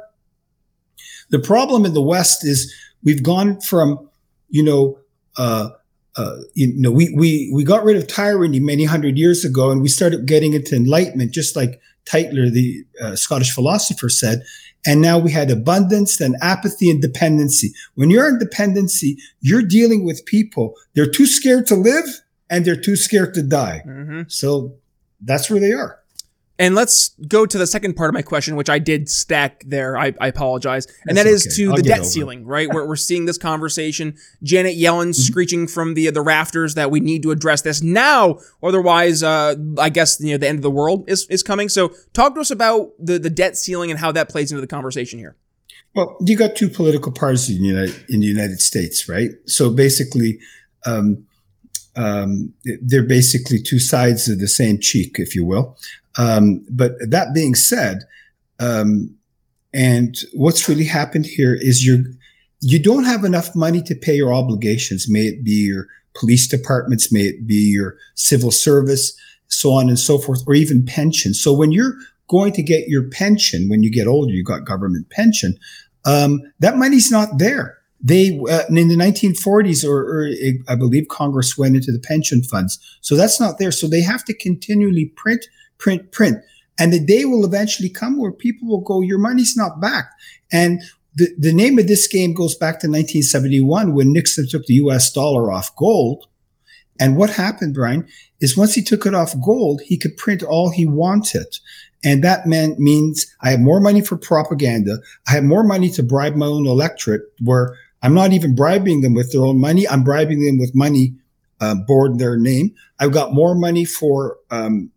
The 1.30 1.38
problem 1.38 1.86
in 1.86 1.94
the 1.94 2.02
West 2.02 2.44
is 2.44 2.70
we've 3.02 3.22
gone 3.22 3.58
from, 3.62 4.10
you 4.50 4.62
know, 4.62 4.98
uh, 5.38 5.70
uh, 6.16 6.36
you 6.52 6.74
know, 6.76 6.90
we, 6.90 7.10
we, 7.16 7.50
we 7.54 7.64
got 7.64 7.84
rid 7.84 7.96
of 7.96 8.06
tyranny 8.06 8.60
many 8.60 8.84
hundred 8.84 9.16
years 9.16 9.46
ago 9.46 9.70
and 9.70 9.80
we 9.80 9.88
started 9.88 10.26
getting 10.26 10.52
into 10.52 10.76
enlightenment, 10.76 11.32
just 11.32 11.56
like 11.56 11.80
Tytler, 12.04 12.50
the 12.50 12.84
uh, 13.00 13.16
Scottish 13.16 13.52
philosopher 13.52 14.10
said. 14.10 14.42
And 14.84 15.00
now 15.00 15.18
we 15.18 15.30
had 15.30 15.50
abundance, 15.50 16.18
then 16.18 16.34
apathy 16.42 16.90
and 16.90 17.00
dependency. 17.00 17.72
When 17.94 18.10
you're 18.10 18.28
in 18.28 18.38
dependency, 18.38 19.16
you're 19.40 19.62
dealing 19.62 20.04
with 20.04 20.26
people. 20.26 20.74
They're 20.94 21.10
too 21.10 21.24
scared 21.24 21.66
to 21.68 21.74
live 21.74 22.04
and 22.50 22.66
they're 22.66 22.76
too 22.76 22.96
scared 22.96 23.32
to 23.34 23.42
die. 23.42 23.82
Mm-hmm. 23.86 24.22
So 24.28 24.74
that's 25.20 25.50
where 25.50 25.60
they 25.60 25.72
are. 25.72 26.00
And 26.56 26.76
let's 26.76 27.08
go 27.26 27.46
to 27.46 27.58
the 27.58 27.66
second 27.66 27.94
part 27.94 28.10
of 28.10 28.14
my 28.14 28.22
question, 28.22 28.54
which 28.54 28.70
I 28.70 28.78
did 28.78 29.08
stack 29.08 29.64
there. 29.66 29.98
I, 29.98 30.14
I 30.20 30.28
apologize. 30.28 30.86
And 31.08 31.16
That's 31.16 31.26
that 31.26 31.34
is 31.34 31.46
okay. 31.48 31.56
to 31.56 31.70
I'll 31.70 31.76
the 31.76 31.82
debt 31.82 32.06
ceiling, 32.06 32.46
right? 32.46 32.72
Where 32.72 32.86
we're 32.86 32.94
seeing 32.94 33.24
this 33.24 33.38
conversation. 33.38 34.16
Janet 34.42 34.76
Yellen 34.76 35.08
Mm-hmm. 35.08 35.12
screeching 35.20 35.66
from 35.66 35.94
the 35.94 36.10
the 36.10 36.22
rafters 36.22 36.74
that 36.74 36.92
we 36.92 37.00
need 37.00 37.24
to 37.24 37.32
address 37.32 37.62
this 37.62 37.82
now, 37.82 38.38
otherwise, 38.62 39.24
uh, 39.24 39.56
I 39.78 39.88
guess 39.88 40.20
you 40.20 40.30
know 40.30 40.38
the 40.38 40.48
end 40.48 40.58
of 40.58 40.62
the 40.62 40.70
world 40.70 41.10
is 41.10 41.26
is 41.28 41.42
coming. 41.42 41.68
So, 41.68 41.92
talk 42.12 42.36
to 42.36 42.40
us 42.40 42.52
about 42.52 42.92
the 43.00 43.18
the 43.18 43.30
debt 43.30 43.56
ceiling 43.56 43.90
and 43.90 43.98
how 43.98 44.12
that 44.12 44.28
plays 44.28 44.52
into 44.52 44.60
the 44.60 44.68
conversation 44.68 45.18
here. 45.18 45.36
Well, 45.94 46.16
you 46.20 46.36
got 46.36 46.54
two 46.54 46.68
political 46.68 47.10
parties 47.12 47.48
in 47.50 47.62
the 47.62 47.68
United, 47.68 48.04
in 48.08 48.20
the 48.20 48.26
United 48.26 48.60
States, 48.60 49.08
right? 49.08 49.30
So 49.46 49.70
basically, 49.70 50.38
um, 50.86 51.26
um, 51.96 52.52
they're 52.82 53.06
basically 53.06 53.60
two 53.60 53.78
sides 53.78 54.28
of 54.28 54.40
the 54.40 54.48
same 54.48 54.78
cheek, 54.78 55.16
if 55.18 55.34
you 55.34 55.44
will. 55.44 55.76
Um, 56.18 56.64
but 56.70 56.92
that 57.08 57.34
being 57.34 57.54
said, 57.54 58.04
um, 58.60 59.14
and 59.72 60.16
what's 60.32 60.68
really 60.68 60.84
happened 60.84 61.26
here 61.26 61.54
is 61.54 61.84
you're 61.86 62.04
you 62.60 62.82
don't 62.82 63.04
have 63.04 63.24
enough 63.24 63.54
money 63.54 63.82
to 63.82 63.94
pay 63.94 64.14
your 64.14 64.32
obligations. 64.32 65.06
May 65.08 65.26
it 65.26 65.44
be 65.44 65.66
your 65.66 65.86
police 66.14 66.46
departments, 66.46 67.12
may 67.12 67.22
it 67.22 67.46
be 67.46 67.70
your 67.72 67.96
civil 68.14 68.50
service, 68.50 69.14
so 69.48 69.72
on 69.72 69.88
and 69.88 69.98
so 69.98 70.16
forth, 70.16 70.42
or 70.46 70.54
even 70.54 70.86
pension. 70.86 71.34
So 71.34 71.52
when 71.52 71.72
you're 71.72 71.94
going 72.28 72.52
to 72.52 72.62
get 72.62 72.88
your 72.88 73.08
pension 73.10 73.68
when 73.68 73.82
you 73.82 73.90
get 73.90 74.06
older, 74.06 74.32
you 74.32 74.42
got 74.42 74.64
government 74.64 75.10
pension. 75.10 75.58
Um, 76.06 76.40
that 76.60 76.76
money's 76.76 77.10
not 77.10 77.38
there. 77.38 77.76
They 78.00 78.38
uh, 78.50 78.64
in 78.68 78.88
the 78.88 78.96
1940s, 78.96 79.86
or, 79.88 79.96
or 79.96 80.30
I 80.68 80.74
believe 80.74 81.08
Congress 81.08 81.56
went 81.56 81.76
into 81.76 81.92
the 81.92 81.98
pension 81.98 82.42
funds, 82.42 82.78
so 83.00 83.16
that's 83.16 83.40
not 83.40 83.58
there. 83.58 83.72
So 83.72 83.86
they 83.86 84.02
have 84.02 84.24
to 84.26 84.34
continually 84.34 85.06
print, 85.16 85.46
print, 85.78 86.12
print, 86.12 86.38
and 86.78 86.92
the 86.92 87.04
day 87.04 87.24
will 87.24 87.44
eventually 87.44 87.88
come 87.88 88.18
where 88.18 88.32
people 88.32 88.68
will 88.68 88.82
go, 88.82 89.00
"Your 89.00 89.18
money's 89.18 89.56
not 89.56 89.80
back." 89.80 90.10
And 90.52 90.82
the, 91.14 91.28
the 91.38 91.52
name 91.52 91.78
of 91.78 91.86
this 91.86 92.06
game 92.06 92.34
goes 92.34 92.54
back 92.54 92.80
to 92.80 92.88
1971 92.88 93.94
when 93.94 94.12
Nixon 94.12 94.48
took 94.48 94.66
the 94.66 94.74
U.S. 94.74 95.12
dollar 95.12 95.52
off 95.52 95.74
gold. 95.76 96.26
And 97.00 97.16
what 97.16 97.30
happened, 97.30 97.74
Brian, 97.74 98.06
is 98.40 98.56
once 98.56 98.74
he 98.74 98.82
took 98.82 99.06
it 99.06 99.14
off 99.14 99.34
gold, 99.40 99.80
he 99.84 99.96
could 99.96 100.16
print 100.16 100.42
all 100.42 100.70
he 100.70 100.86
wanted. 100.86 101.46
And 102.04 102.22
that 102.22 102.46
meant 102.46 102.78
means 102.78 103.26
I 103.40 103.50
have 103.50 103.60
more 103.60 103.80
money 103.80 104.02
for 104.02 104.16
propaganda. 104.16 104.98
I 105.26 105.32
have 105.32 105.44
more 105.44 105.64
money 105.64 105.88
to 105.90 106.02
bribe 106.02 106.36
my 106.36 106.46
own 106.46 106.66
electorate 106.66 107.22
where 107.40 107.76
I'm 108.04 108.14
not 108.14 108.32
even 108.32 108.54
bribing 108.54 109.00
them 109.00 109.14
with 109.14 109.32
their 109.32 109.40
own 109.40 109.58
money. 109.58 109.88
I'm 109.88 110.04
bribing 110.04 110.44
them 110.44 110.58
with 110.58 110.74
money 110.74 111.14
uh, 111.60 111.74
aboard 111.78 112.18
their 112.18 112.36
name. 112.36 112.74
I've 112.98 113.12
got 113.12 113.32
more 113.32 113.54
money 113.54 113.84
for 113.84 114.36
um, 114.50 114.90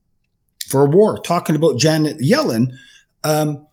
for 0.68 0.86
war. 0.86 1.18
Talking 1.20 1.56
about 1.56 1.80
Janet 1.80 2.20
Yellen, 2.20 2.74
um, 3.24 3.67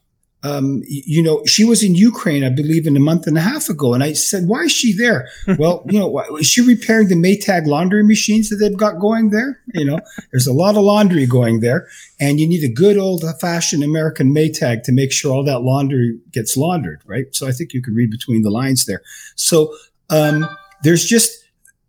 um, 0.44 0.82
you 0.86 1.22
know, 1.22 1.42
she 1.46 1.64
was 1.64 1.82
in 1.82 1.94
Ukraine, 1.94 2.44
I 2.44 2.50
believe, 2.50 2.86
in 2.86 2.98
a 2.98 3.00
month 3.00 3.26
and 3.26 3.38
a 3.38 3.40
half 3.40 3.70
ago, 3.70 3.94
and 3.94 4.04
I 4.04 4.12
said, 4.12 4.46
"Why 4.46 4.64
is 4.64 4.72
she 4.72 4.92
there?" 4.92 5.26
well, 5.58 5.82
you 5.88 5.98
know, 5.98 6.36
is 6.36 6.46
she 6.46 6.60
repairing 6.60 7.08
the 7.08 7.14
Maytag 7.14 7.66
laundry 7.66 8.04
machines 8.04 8.50
that 8.50 8.56
they've 8.56 8.76
got 8.76 9.00
going 9.00 9.30
there? 9.30 9.58
You 9.72 9.86
know, 9.86 10.00
there's 10.30 10.46
a 10.46 10.52
lot 10.52 10.76
of 10.76 10.82
laundry 10.82 11.24
going 11.24 11.60
there, 11.60 11.88
and 12.20 12.38
you 12.38 12.46
need 12.46 12.62
a 12.62 12.72
good 12.72 12.98
old-fashioned 12.98 13.82
American 13.82 14.34
Maytag 14.34 14.82
to 14.82 14.92
make 14.92 15.12
sure 15.12 15.32
all 15.32 15.44
that 15.44 15.62
laundry 15.62 16.18
gets 16.30 16.58
laundered, 16.58 17.00
right? 17.06 17.24
So 17.32 17.48
I 17.48 17.52
think 17.52 17.72
you 17.72 17.80
can 17.80 17.94
read 17.94 18.10
between 18.10 18.42
the 18.42 18.50
lines 18.50 18.84
there. 18.84 19.00
So 19.36 19.74
um, 20.10 20.46
there's 20.82 21.06
just 21.06 21.42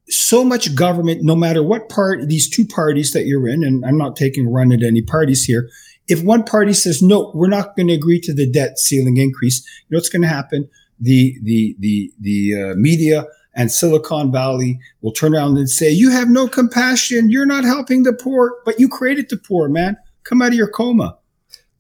so 0.08 0.46
much 0.46 0.74
government, 0.76 1.24
no 1.24 1.36
matter 1.36 1.62
what 1.62 1.90
part 1.90 2.28
these 2.30 2.50
two 2.50 2.66
parties 2.66 3.12
that 3.12 3.26
you're 3.26 3.50
in, 3.50 3.66
and 3.66 3.86
I'm 3.86 3.98
not 3.98 4.16
taking 4.16 4.48
a 4.48 4.50
run 4.50 4.72
at 4.72 4.82
any 4.82 5.02
parties 5.02 5.44
here. 5.44 5.70
If 6.08 6.24
one 6.24 6.44
party 6.44 6.74
says 6.74 7.02
no, 7.02 7.32
we're 7.34 7.48
not 7.48 7.76
going 7.76 7.88
to 7.88 7.94
agree 7.94 8.20
to 8.22 8.34
the 8.34 8.50
debt 8.50 8.78
ceiling 8.78 9.18
increase, 9.18 9.66
you 9.66 9.86
know 9.92 9.98
what's 9.98 10.10
going 10.10 10.22
to 10.22 10.28
happen? 10.28 10.70
The 11.00 11.38
the 11.44 11.76
the 11.80 12.12
the 12.20 12.72
uh, 12.72 12.76
media 12.76 13.26
and 13.56 13.72
Silicon 13.72 14.32
Valley 14.32 14.80
will 15.02 15.12
turn 15.12 15.34
around 15.34 15.58
and 15.58 15.70
say, 15.70 15.90
"You 15.90 16.12
have 16.12 16.30
no 16.30 16.48
compassion. 16.48 17.30
You're 17.30 17.46
not 17.46 17.64
helping 17.64 18.04
the 18.04 18.14
poor, 18.14 18.56
but 18.66 18.80
you 18.80 18.88
created 18.88 19.30
the 19.30 19.38
poor, 19.38 19.68
man. 19.68 19.98
Come 20.24 20.42
out 20.42 20.50
of 20.50 20.56
your 20.56 20.70
coma." 20.70 21.18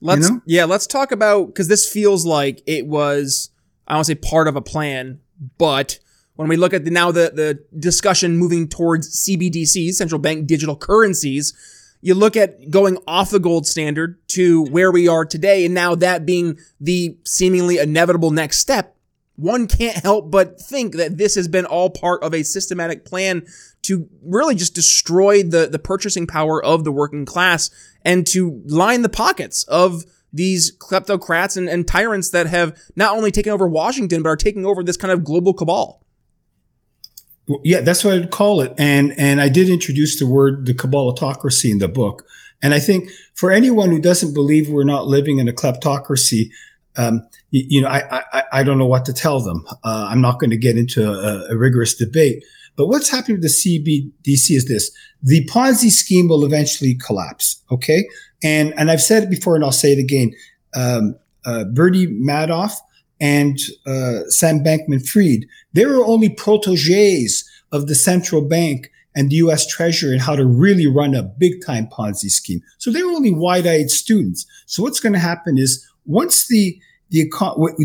Let's 0.01 0.29
know? 0.29 0.41
yeah, 0.45 0.65
let's 0.65 0.87
talk 0.87 1.11
about 1.11 1.47
because 1.47 1.67
this 1.67 1.89
feels 1.89 2.25
like 2.25 2.61
it 2.65 2.87
was 2.87 3.49
I 3.87 3.93
don't 3.93 3.97
want 3.97 4.07
to 4.07 4.11
say 4.11 4.15
part 4.15 4.47
of 4.47 4.55
a 4.55 4.61
plan, 4.61 5.19
but 5.57 5.99
when 6.35 6.49
we 6.49 6.57
look 6.57 6.73
at 6.73 6.83
the, 6.83 6.91
now 6.91 7.11
the 7.11 7.31
the 7.33 7.79
discussion 7.79 8.37
moving 8.37 8.67
towards 8.67 9.25
CBDCs, 9.25 9.93
central 9.93 10.19
bank 10.19 10.47
digital 10.47 10.75
currencies, 10.75 11.53
you 12.05 12.13
look 12.13 12.37
at 12.37 12.69
going 12.69 12.99
off 13.07 13.31
the 13.31 13.39
gold 13.39 13.65
standard 13.65 14.19
to 14.27 14.65
where 14.65 14.91
we 14.91 15.07
are 15.07 15.25
today, 15.25 15.65
and 15.65 15.73
now 15.73 15.95
that 15.95 16.23
being 16.23 16.59
the 16.79 17.17
seemingly 17.25 17.79
inevitable 17.79 18.29
next 18.29 18.59
step. 18.59 18.95
One 19.37 19.67
can't 19.67 19.97
help 19.97 20.29
but 20.29 20.61
think 20.61 20.97
that 20.97 21.17
this 21.17 21.33
has 21.33 21.47
been 21.47 21.65
all 21.65 21.89
part 21.89 22.21
of 22.21 22.35
a 22.35 22.43
systematic 22.43 23.05
plan 23.05 23.47
to 23.81 24.07
really 24.23 24.53
just 24.53 24.75
destroy 24.75 25.41
the, 25.41 25.67
the 25.67 25.79
purchasing 25.79 26.27
power 26.27 26.63
of 26.63 26.83
the 26.83 26.91
working 26.91 27.25
class 27.25 27.71
and 28.03 28.27
to 28.27 28.61
line 28.67 29.01
the 29.01 29.09
pockets 29.09 29.63
of 29.63 30.03
these 30.31 30.77
kleptocrats 30.77 31.57
and, 31.57 31.67
and 31.67 31.87
tyrants 31.87 32.29
that 32.29 32.45
have 32.45 32.77
not 32.95 33.17
only 33.17 33.31
taken 33.31 33.51
over 33.51 33.67
Washington, 33.67 34.21
but 34.21 34.29
are 34.29 34.37
taking 34.37 34.63
over 34.63 34.83
this 34.83 34.95
kind 34.95 35.11
of 35.11 35.23
global 35.23 35.55
cabal. 35.55 36.04
Yeah, 37.63 37.81
that's 37.81 38.03
what 38.03 38.15
I'd 38.15 38.31
call 38.31 38.61
it. 38.61 38.73
And 38.77 39.13
and 39.17 39.39
I 39.39 39.49
did 39.49 39.69
introduce 39.69 40.19
the 40.19 40.25
word 40.25 40.65
the 40.65 40.73
kleptocracy 40.73 41.71
in 41.71 41.77
the 41.77 41.87
book. 41.87 42.25
And 42.61 42.73
I 42.73 42.79
think 42.79 43.09
for 43.35 43.51
anyone 43.51 43.91
who 43.91 43.99
doesn't 43.99 44.33
believe 44.33 44.69
we're 44.69 44.83
not 44.83 45.07
living 45.07 45.37
in 45.37 45.47
a 45.47 45.53
kleptocracy, 45.53 46.49
um, 46.97 47.27
you, 47.51 47.65
you 47.67 47.81
know, 47.81 47.87
I, 47.87 48.23
I 48.31 48.43
I 48.51 48.63
don't 48.63 48.79
know 48.79 48.87
what 48.87 49.05
to 49.05 49.13
tell 49.13 49.39
them. 49.41 49.63
Uh, 49.83 50.07
I'm 50.09 50.21
not 50.21 50.39
going 50.39 50.49
to 50.49 50.57
get 50.57 50.77
into 50.77 51.07
a, 51.07 51.53
a 51.53 51.57
rigorous 51.57 51.93
debate. 51.93 52.43
But 52.77 52.87
what's 52.87 53.09
happening 53.09 53.39
with 53.39 53.43
the 53.43 54.11
CBDC 54.27 54.51
is 54.51 54.67
this: 54.67 54.91
the 55.21 55.45
Ponzi 55.45 55.91
scheme 55.91 56.27
will 56.27 56.43
eventually 56.45 56.95
collapse. 56.95 57.61
Okay, 57.71 58.07
and 58.43 58.73
and 58.77 58.89
I've 58.89 59.01
said 59.01 59.23
it 59.23 59.29
before, 59.29 59.55
and 59.55 59.63
I'll 59.63 59.71
say 59.71 59.93
it 59.93 59.99
again. 59.99 60.33
Um, 60.75 61.15
uh, 61.45 61.65
Bernie 61.65 62.07
Madoff 62.07 62.73
and 63.19 63.57
uh, 63.85 64.21
Sam 64.27 64.63
Bankman-Fried 64.63 65.45
they 65.73 65.85
were 65.85 66.05
only 66.05 66.29
proteges 66.29 67.49
of 67.71 67.87
the 67.87 67.95
central 67.95 68.41
bank 68.41 68.91
and 69.15 69.29
the 69.29 69.37
U.S. 69.37 69.65
Treasury 69.65 70.13
and 70.13 70.21
how 70.21 70.35
to 70.35 70.45
really 70.45 70.87
run 70.87 71.15
a 71.15 71.23
big-time 71.23 71.87
Ponzi 71.87 72.29
scheme. 72.29 72.61
So 72.77 72.91
they 72.91 73.03
were 73.03 73.13
only 73.13 73.33
wide-eyed 73.33 73.89
students. 73.89 74.45
So 74.65 74.83
what's 74.83 74.99
going 74.99 75.13
to 75.13 75.19
happen 75.19 75.57
is 75.57 75.87
once 76.05 76.47
the 76.47 76.79
the, 77.11 77.29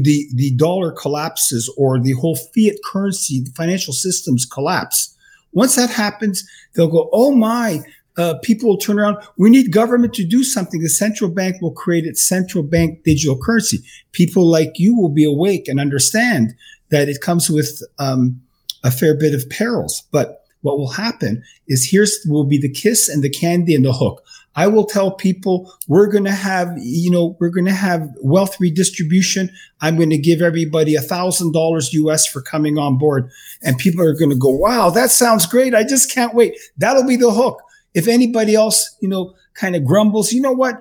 the 0.02 0.28
the 0.34 0.50
dollar 0.56 0.92
collapses 0.92 1.72
or 1.76 2.00
the 2.00 2.12
whole 2.12 2.36
fiat 2.36 2.76
currency, 2.84 3.42
the 3.42 3.52
financial 3.52 3.92
systems 3.92 4.46
collapse. 4.46 5.14
Once 5.52 5.76
that 5.76 5.90
happens, 5.90 6.48
they'll 6.74 6.88
go, 6.88 7.08
"Oh 7.12 7.30
my!" 7.30 7.80
Uh, 8.16 8.34
people 8.42 8.68
will 8.68 8.76
turn 8.78 8.98
around. 8.98 9.16
We 9.36 9.50
need 9.50 9.72
government 9.72 10.14
to 10.14 10.24
do 10.24 10.42
something. 10.44 10.80
The 10.80 10.88
central 10.88 11.30
bank 11.30 11.62
will 11.62 11.72
create 11.72 12.04
its 12.04 12.24
central 12.26 12.64
bank 12.64 13.04
digital 13.04 13.38
currency. 13.40 13.78
People 14.12 14.44
like 14.50 14.72
you 14.76 14.96
will 14.96 15.08
be 15.08 15.24
awake 15.24 15.68
and 15.68 15.80
understand 15.80 16.54
that 16.90 17.08
it 17.08 17.20
comes 17.20 17.48
with 17.48 17.82
um, 17.98 18.40
a 18.84 18.90
fair 18.90 19.16
bit 19.16 19.34
of 19.34 19.48
perils. 19.48 20.02
But 20.10 20.44
what 20.62 20.78
will 20.78 20.90
happen 20.90 21.42
is 21.68 21.88
here's 21.90 22.18
will 22.28 22.44
be 22.44 22.58
the 22.58 22.70
kiss 22.70 23.08
and 23.08 23.22
the 23.22 23.30
candy 23.30 23.74
and 23.74 23.84
the 23.84 23.92
hook. 23.92 24.22
I 24.56 24.66
will 24.66 24.84
tell 24.84 25.12
people 25.12 25.72
we're 25.86 26.08
going 26.08 26.24
to 26.24 26.32
have, 26.32 26.76
you 26.78 27.10
know, 27.10 27.36
we're 27.38 27.50
going 27.50 27.66
to 27.66 27.72
have 27.72 28.10
wealth 28.20 28.58
redistribution. 28.60 29.48
I'm 29.80 29.96
going 29.96 30.10
to 30.10 30.18
give 30.18 30.42
everybody 30.42 30.96
a 30.96 31.00
thousand 31.00 31.52
dollars 31.52 31.92
US 31.94 32.26
for 32.26 32.42
coming 32.42 32.76
on 32.76 32.98
board. 32.98 33.30
And 33.62 33.78
people 33.78 34.04
are 34.04 34.14
going 34.14 34.30
to 34.30 34.36
go, 34.36 34.50
wow, 34.50 34.90
that 34.90 35.10
sounds 35.10 35.46
great. 35.46 35.74
I 35.74 35.84
just 35.84 36.12
can't 36.12 36.34
wait. 36.34 36.58
That'll 36.76 37.06
be 37.06 37.16
the 37.16 37.30
hook. 37.30 37.62
If 37.94 38.08
anybody 38.08 38.54
else, 38.54 38.96
you 39.00 39.08
know, 39.08 39.34
kind 39.54 39.76
of 39.76 39.84
grumbles, 39.84 40.32
you 40.32 40.40
know 40.40 40.52
what? 40.52 40.80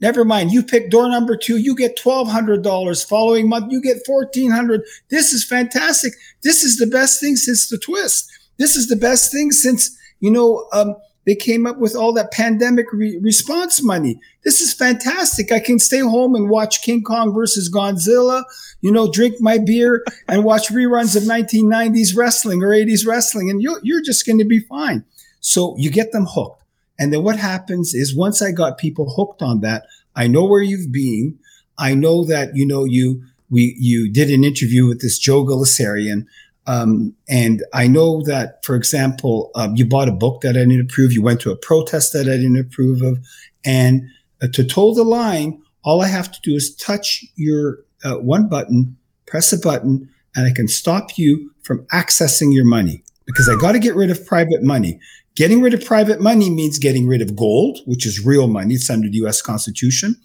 Never 0.00 0.24
mind. 0.24 0.52
You 0.52 0.62
pick 0.62 0.90
door 0.90 1.08
number 1.08 1.36
two. 1.36 1.56
You 1.56 1.74
get 1.74 1.96
twelve 1.96 2.28
hundred 2.28 2.62
dollars. 2.62 3.02
Following 3.02 3.48
month, 3.48 3.72
you 3.72 3.80
get 3.80 4.04
fourteen 4.04 4.50
hundred. 4.50 4.82
This 5.08 5.32
is 5.32 5.44
fantastic. 5.44 6.12
This 6.42 6.62
is 6.62 6.76
the 6.76 6.86
best 6.86 7.20
thing 7.20 7.36
since 7.36 7.68
the 7.68 7.78
twist. 7.78 8.30
This 8.58 8.76
is 8.76 8.88
the 8.88 8.96
best 8.96 9.32
thing 9.32 9.50
since 9.50 9.96
you 10.20 10.30
know 10.30 10.66
um, 10.72 10.94
they 11.28 11.34
came 11.34 11.66
up 11.66 11.78
with 11.78 11.94
all 11.94 12.14
that 12.14 12.32
pandemic 12.32 12.86
re- 12.90 13.18
response 13.22 13.82
money. 13.82 14.18
This 14.44 14.62
is 14.62 14.72
fantastic. 14.72 15.52
I 15.52 15.60
can 15.60 15.78
stay 15.78 16.00
home 16.00 16.34
and 16.34 16.48
watch 16.48 16.80
King 16.80 17.02
Kong 17.02 17.34
versus 17.34 17.70
Godzilla. 17.70 18.44
You 18.80 18.92
know, 18.92 19.12
drink 19.12 19.34
my 19.38 19.58
beer 19.58 20.04
and 20.26 20.42
watch 20.42 20.68
reruns 20.68 21.16
of 21.16 21.24
1990s 21.24 22.16
wrestling 22.16 22.62
or 22.62 22.68
80s 22.68 23.06
wrestling, 23.06 23.50
and 23.50 23.60
you're, 23.60 23.78
you're 23.82 24.02
just 24.02 24.24
going 24.24 24.38
to 24.38 24.46
be 24.46 24.60
fine. 24.60 25.04
So 25.40 25.74
you 25.78 25.90
get 25.90 26.12
them 26.12 26.26
hooked. 26.28 26.62
And 26.98 27.12
then 27.12 27.22
what 27.22 27.36
happens 27.36 27.94
is 27.94 28.16
once 28.16 28.42
I 28.42 28.50
got 28.50 28.78
people 28.78 29.12
hooked 29.14 29.42
on 29.42 29.60
that, 29.60 29.86
I 30.16 30.26
know 30.26 30.44
where 30.44 30.62
you've 30.62 30.90
been. 30.90 31.38
I 31.78 31.94
know 31.94 32.24
that, 32.24 32.56
you 32.56 32.66
know, 32.66 32.84
you, 32.84 33.22
we, 33.50 33.76
you 33.78 34.10
did 34.10 34.30
an 34.30 34.42
interview 34.42 34.86
with 34.86 35.00
this 35.00 35.18
Joe 35.18 35.44
Gulesserian. 35.44 36.26
Um, 36.66 37.14
and 37.28 37.64
I 37.72 37.86
know 37.86 38.22
that, 38.24 38.64
for 38.64 38.74
example, 38.74 39.50
um, 39.54 39.76
you 39.76 39.86
bought 39.86 40.08
a 40.08 40.12
book 40.12 40.42
that 40.42 40.50
I 40.50 40.60
didn't 40.60 40.80
approve. 40.80 41.12
You 41.12 41.22
went 41.22 41.40
to 41.42 41.52
a 41.52 41.56
protest 41.56 42.12
that 42.12 42.28
I 42.28 42.36
didn't 42.36 42.58
approve 42.58 43.00
of. 43.00 43.18
And 43.64 44.02
uh, 44.42 44.48
to 44.52 44.64
toe 44.64 44.92
the 44.92 45.04
line, 45.04 45.62
all 45.84 46.02
I 46.02 46.08
have 46.08 46.30
to 46.32 46.40
do 46.42 46.54
is 46.54 46.74
touch 46.76 47.24
your 47.36 47.78
uh, 48.04 48.16
one 48.16 48.48
button, 48.48 48.96
press 49.26 49.52
a 49.52 49.58
button, 49.58 50.10
and 50.34 50.46
I 50.46 50.52
can 50.52 50.68
stop 50.68 51.16
you 51.16 51.52
from 51.62 51.86
accessing 51.86 52.52
your 52.52 52.64
money 52.64 53.02
because 53.24 53.48
I 53.48 53.56
got 53.56 53.72
to 53.72 53.78
get 53.78 53.94
rid 53.94 54.10
of 54.10 54.26
private 54.26 54.62
money. 54.62 55.00
Getting 55.38 55.60
rid 55.60 55.72
of 55.72 55.84
private 55.84 56.20
money 56.20 56.50
means 56.50 56.80
getting 56.80 57.06
rid 57.06 57.22
of 57.22 57.36
gold, 57.36 57.78
which 57.86 58.04
is 58.04 58.26
real 58.26 58.48
money. 58.48 58.74
It's 58.74 58.90
under 58.90 59.08
the 59.08 59.18
US 59.18 59.40
Constitution. 59.40 60.16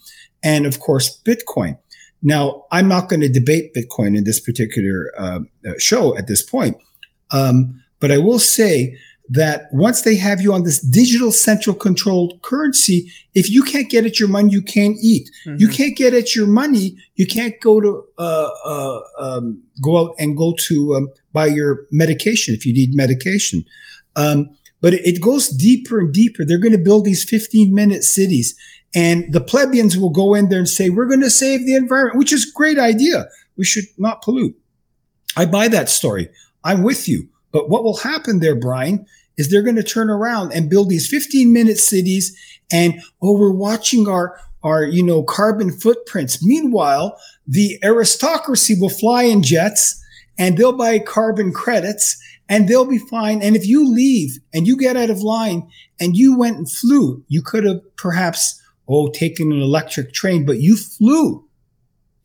And 0.42 0.66
of 0.66 0.80
course, 0.80 1.22
Bitcoin. 1.24 1.78
Now, 2.24 2.64
I'm 2.72 2.88
not 2.88 3.10
going 3.10 3.20
to 3.20 3.30
debate 3.30 3.76
Bitcoin 3.76 4.18
in 4.18 4.24
this 4.24 4.40
particular 4.40 5.12
uh, 5.16 5.42
uh, 5.68 5.74
show 5.78 6.18
at 6.18 6.26
this 6.26 6.42
point. 6.42 6.78
Um, 7.30 7.80
but 8.00 8.12
I 8.12 8.18
will 8.18 8.40
say 8.40 8.98
that 9.30 9.68
once 9.72 10.02
they 10.02 10.16
have 10.16 10.42
you 10.42 10.52
on 10.52 10.64
this 10.64 10.80
digital 10.80 11.32
central 11.32 11.76
controlled 11.76 12.42
currency, 12.42 13.08
if 13.36 13.52
you 13.52 13.62
can't 13.62 13.92
get 13.92 14.08
at 14.08 14.20
your 14.20 14.30
money, 14.30 14.52
you 14.52 14.64
can't 14.64 14.98
eat. 15.00 15.30
Mm-hmm. 15.46 15.58
You 15.60 15.68
can't 15.68 15.96
get 15.96 16.16
at 16.16 16.36
your 16.36 16.48
money, 16.48 16.98
you 17.18 17.28
can't 17.28 17.54
go 17.62 17.80
to 17.80 18.04
uh, 18.18 18.50
uh, 18.66 19.00
um, 19.20 19.62
go 19.80 20.00
out 20.00 20.16
and 20.18 20.36
go 20.36 20.56
to 20.70 20.96
um, 20.96 21.08
buy 21.34 21.46
your 21.46 21.86
medication 21.92 22.56
if 22.56 22.66
you 22.66 22.74
need 22.74 22.96
medication. 22.96 23.64
Um, 24.16 24.50
but 24.84 24.94
it 24.94 25.20
goes 25.20 25.50
deeper 25.50 26.00
and 26.00 26.14
deeper. 26.14 26.46
They're 26.46 26.60
going 26.60 26.74
to 26.74 26.78
build 26.78 27.06
these 27.06 27.24
15 27.24 27.74
minute 27.74 28.04
cities 28.04 28.56
and 28.96 29.32
the 29.34 29.42
plebeians 29.42 29.98
will 29.98 30.10
go 30.10 30.34
in 30.34 30.50
there 30.50 30.60
and 30.60 30.70
say, 30.70 30.90
we're 30.90 31.08
going 31.08 31.22
to 31.22 31.30
save 31.30 31.66
the 31.66 31.76
environment, 31.76 32.20
which 32.20 32.32
is 32.32 32.48
a 32.48 32.54
great 32.54 32.78
idea. 32.78 33.28
We 33.58 33.66
should 33.66 33.86
not 33.98 34.22
pollute. 34.22 34.56
I 35.36 35.46
buy 35.46 35.68
that 35.70 35.90
story. 35.90 36.30
I'm 36.64 36.84
with 36.84 37.08
you. 37.08 37.28
But 37.52 37.70
what 37.70 37.84
will 37.84 37.98
happen 37.98 38.40
there, 38.40 38.56
Brian, 38.56 39.06
is 39.38 39.50
they're 39.50 39.64
going 39.64 39.76
to 39.78 39.84
turn 39.84 40.10
around 40.10 40.54
and 40.54 40.70
build 40.70 40.90
these 40.90 41.08
15 41.08 41.52
minute 41.52 41.80
cities. 41.80 42.38
And, 42.72 43.02
oh, 43.22 43.38
we're 43.38 43.52
watching 43.52 44.08
our, 44.08 44.40
our, 44.64 44.84
you 44.84 45.04
know, 45.04 45.24
carbon 45.24 45.72
footprints. 45.72 46.44
Meanwhile, 46.46 47.18
the 47.48 47.80
aristocracy 47.84 48.76
will 48.80 48.90
fly 48.90 49.24
in 49.24 49.42
jets 49.42 50.00
and 50.38 50.58
they'll 50.58 50.78
buy 50.78 51.00
carbon 51.00 51.52
credits 51.52 52.18
and 52.50 52.68
they'll 52.68 52.86
be 52.86 53.00
fine. 53.00 53.42
And 53.42 53.56
if 53.56 53.66
you 53.66 53.88
leave 53.88 54.40
and 54.54 54.68
you 54.68 54.78
get 54.78 54.98
out 54.98 55.10
of 55.10 55.22
line 55.22 55.68
and 56.00 56.16
you 56.16 56.38
went 56.38 56.58
and 56.58 56.70
flew, 56.70 57.24
you 57.28 57.42
could 57.42 57.64
have 57.64 57.82
perhaps, 57.96 58.62
oh, 58.88 59.10
taken 59.10 59.52
an 59.52 59.62
electric 59.62 60.14
train, 60.14 60.46
but 60.46 60.60
you 60.60 60.76
flew 60.76 61.46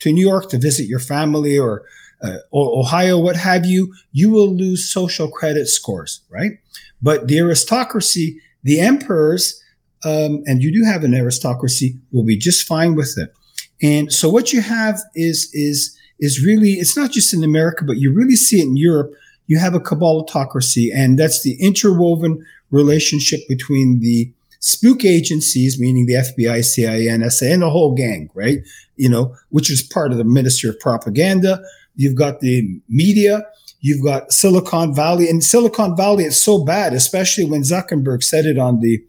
to 0.01 0.13
New 0.13 0.27
York 0.27 0.49
to 0.51 0.59
visit 0.59 0.87
your 0.87 1.01
family 1.01 1.59
or, 1.59 1.85
uh, 2.23 2.39
or 2.51 2.79
Ohio, 2.79 3.19
what 3.19 3.37
have 3.37 3.65
you, 3.65 3.95
you 4.13 4.31
will 4.31 4.55
lose 4.55 4.91
social 4.91 5.31
credit 5.31 5.69
scores, 5.69 6.23
right? 6.31 6.53
But 7.01 7.29
the 7.29 7.39
aristocracy, 7.39 8.41
the 8.63 8.81
emperors, 8.81 9.63
um, 10.05 10.43
and 10.47 10.63
you 10.63 10.73
do 10.73 10.85
have 10.85 11.05
an 11.05 11.15
aristocracy, 11.15 11.99
will 12.13 12.25
be 12.25 12.37
just 12.37 12.67
fine 12.67 12.95
with 12.95 13.17
it. 13.19 13.33
And 13.81 14.13
so 14.13 14.29
what 14.29 14.53
you 14.53 14.61
have 14.61 15.01
is 15.15 15.51
is 15.53 15.97
is 16.19 16.45
really 16.45 16.73
it's 16.73 16.97
not 16.97 17.13
just 17.13 17.33
in 17.33 17.45
America, 17.45 17.85
but 17.85 17.99
you 17.99 18.13
really 18.13 18.37
see 18.37 18.59
it 18.59 18.65
in 18.65 18.77
Europe 18.77 19.13
you 19.49 19.59
have 19.59 19.75
a 19.75 19.81
cabalotocracy, 19.81 20.91
and 20.95 21.19
that's 21.19 21.43
the 21.43 21.61
interwoven 21.61 22.47
relationship 22.71 23.41
between 23.49 23.99
the 24.01 24.33
spook 24.61 25.05
agencies, 25.05 25.81
meaning 25.81 26.07
the 26.07 26.15
FBI, 26.15 26.65
CIA, 26.65 27.07
NSA, 27.07 27.55
and 27.55 27.63
the 27.63 27.71
whole 27.71 27.95
gang, 27.95 28.31
right? 28.35 28.59
You 28.97 29.09
know, 29.09 29.35
which 29.49 29.71
is 29.71 29.83
part 29.83 30.13
of 30.13 30.19
the 30.19 30.25
Ministry 30.25 30.69
of 30.69 30.79
Propaganda. 30.79 31.61
You've 31.97 32.15
got 32.15 32.41
the 32.41 32.81
media. 32.89 33.45
You've 33.81 34.05
got 34.05 34.33
Silicon 34.33 34.95
Valley. 34.95 35.29
And 35.29 35.43
Silicon 35.43 35.97
Valley 35.97 36.25
is 36.25 36.41
so 36.41 36.65
bad, 36.65 36.93
especially 36.93 37.45
when 37.45 37.63
Zuckerberg 37.63 38.23
said 38.23 38.45
it 38.45 38.59
on 38.59 38.81
the 38.81 39.03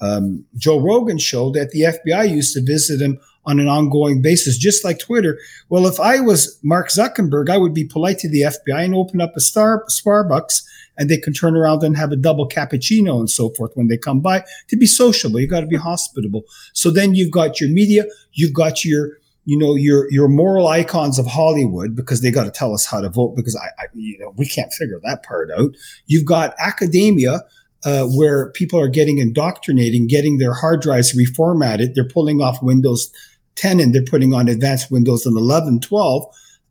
um, 0.00 0.44
Joe 0.56 0.80
Rogan 0.80 1.18
show 1.18 1.50
that 1.52 1.70
the 1.70 1.82
FBI 1.82 2.30
used 2.30 2.52
to 2.54 2.62
visit 2.62 3.00
him 3.00 3.18
on 3.46 3.60
an 3.60 3.68
ongoing 3.68 4.20
basis, 4.20 4.58
just 4.58 4.84
like 4.84 4.98
Twitter. 4.98 5.38
Well, 5.68 5.86
if 5.86 6.00
I 6.00 6.20
was 6.20 6.58
Mark 6.62 6.88
Zuckerberg, 6.88 7.48
I 7.48 7.56
would 7.56 7.72
be 7.72 7.84
polite 7.84 8.18
to 8.18 8.28
the 8.28 8.42
FBI 8.42 8.84
and 8.84 8.94
open 8.94 9.20
up 9.20 9.32
a 9.36 9.40
star 9.40 9.84
Starbucks 9.88 10.62
and 10.98 11.08
they 11.08 11.18
can 11.18 11.32
turn 11.32 11.56
around 11.56 11.82
and 11.82 11.96
have 11.96 12.12
a 12.12 12.16
double 12.16 12.48
cappuccino 12.48 13.18
and 13.18 13.30
so 13.30 13.50
forth 13.50 13.72
when 13.74 13.88
they 13.88 13.96
come 13.96 14.20
by 14.20 14.44
to 14.68 14.76
be 14.76 14.86
sociable. 14.86 15.40
You've 15.40 15.50
got 15.50 15.60
to 15.60 15.66
be 15.66 15.76
hospitable. 15.76 16.42
So 16.72 16.90
then 16.90 17.14
you've 17.14 17.30
got 17.30 17.60
your 17.60 17.70
media, 17.70 18.04
you've 18.32 18.54
got 18.54 18.84
your, 18.84 19.18
you 19.44 19.56
know, 19.56 19.76
your, 19.76 20.10
your 20.10 20.28
moral 20.28 20.66
icons 20.66 21.18
of 21.18 21.26
Hollywood 21.26 21.94
because 21.94 22.20
they 22.20 22.30
got 22.30 22.44
to 22.44 22.50
tell 22.50 22.74
us 22.74 22.84
how 22.84 23.00
to 23.00 23.08
vote 23.08 23.36
because 23.36 23.54
I, 23.54 23.66
I, 23.82 23.86
you 23.94 24.18
know, 24.18 24.32
we 24.36 24.46
can't 24.46 24.72
figure 24.72 25.00
that 25.04 25.22
part 25.22 25.50
out. 25.56 25.70
You've 26.06 26.24
got 26.24 26.54
academia, 26.58 27.42
uh, 27.84 28.04
where 28.06 28.50
people 28.50 28.80
are 28.80 28.88
getting 28.88 29.18
indoctrinating, 29.18 30.08
getting 30.08 30.38
their 30.38 30.52
hard 30.52 30.82
drives 30.82 31.16
reformatted. 31.16 31.94
They're 31.94 32.08
pulling 32.08 32.40
off 32.40 32.60
Windows 32.60 33.12
10 33.56 33.80
and 33.80 33.94
they're 33.94 34.04
putting 34.04 34.32
on 34.32 34.48
advanced 34.48 34.90
Windows 34.90 35.26
on 35.26 35.36
11, 35.36 35.80
12, 35.80 36.24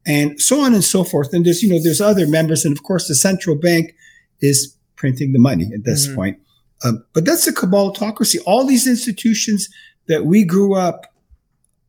and 0.08 0.39
so 0.39 0.62
on 0.62 0.74
and 0.74 0.84
so 0.84 1.04
forth. 1.04 1.34
And 1.34 1.45
there's, 1.45 1.62
you 1.62 1.69
know, 1.69 1.82
there's 1.82 2.02
other 2.02 2.28
members. 2.28 2.63
And 2.63 2.76
of 2.76 2.84
course, 2.84 3.08
the 3.08 3.15
central 3.15 3.56
bank 3.56 3.95
is 4.41 4.76
printing 4.95 5.34
the 5.34 5.39
money 5.39 5.69
at 5.74 5.84
this 5.84 6.08
mm-hmm. 6.08 6.15
point. 6.15 6.39
Um, 6.84 7.04
but 7.13 7.26
that's 7.26 7.48
a 7.48 7.54
cabalotocracy. 7.54 8.38
All 8.45 8.65
these 8.65 8.88
institutions 8.88 9.69
that 10.08 10.26
we 10.26 10.43
grew 10.43 10.76
up 10.76 11.13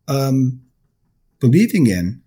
um, 0.08 0.60
believing 1.40 1.86
in 1.86 2.22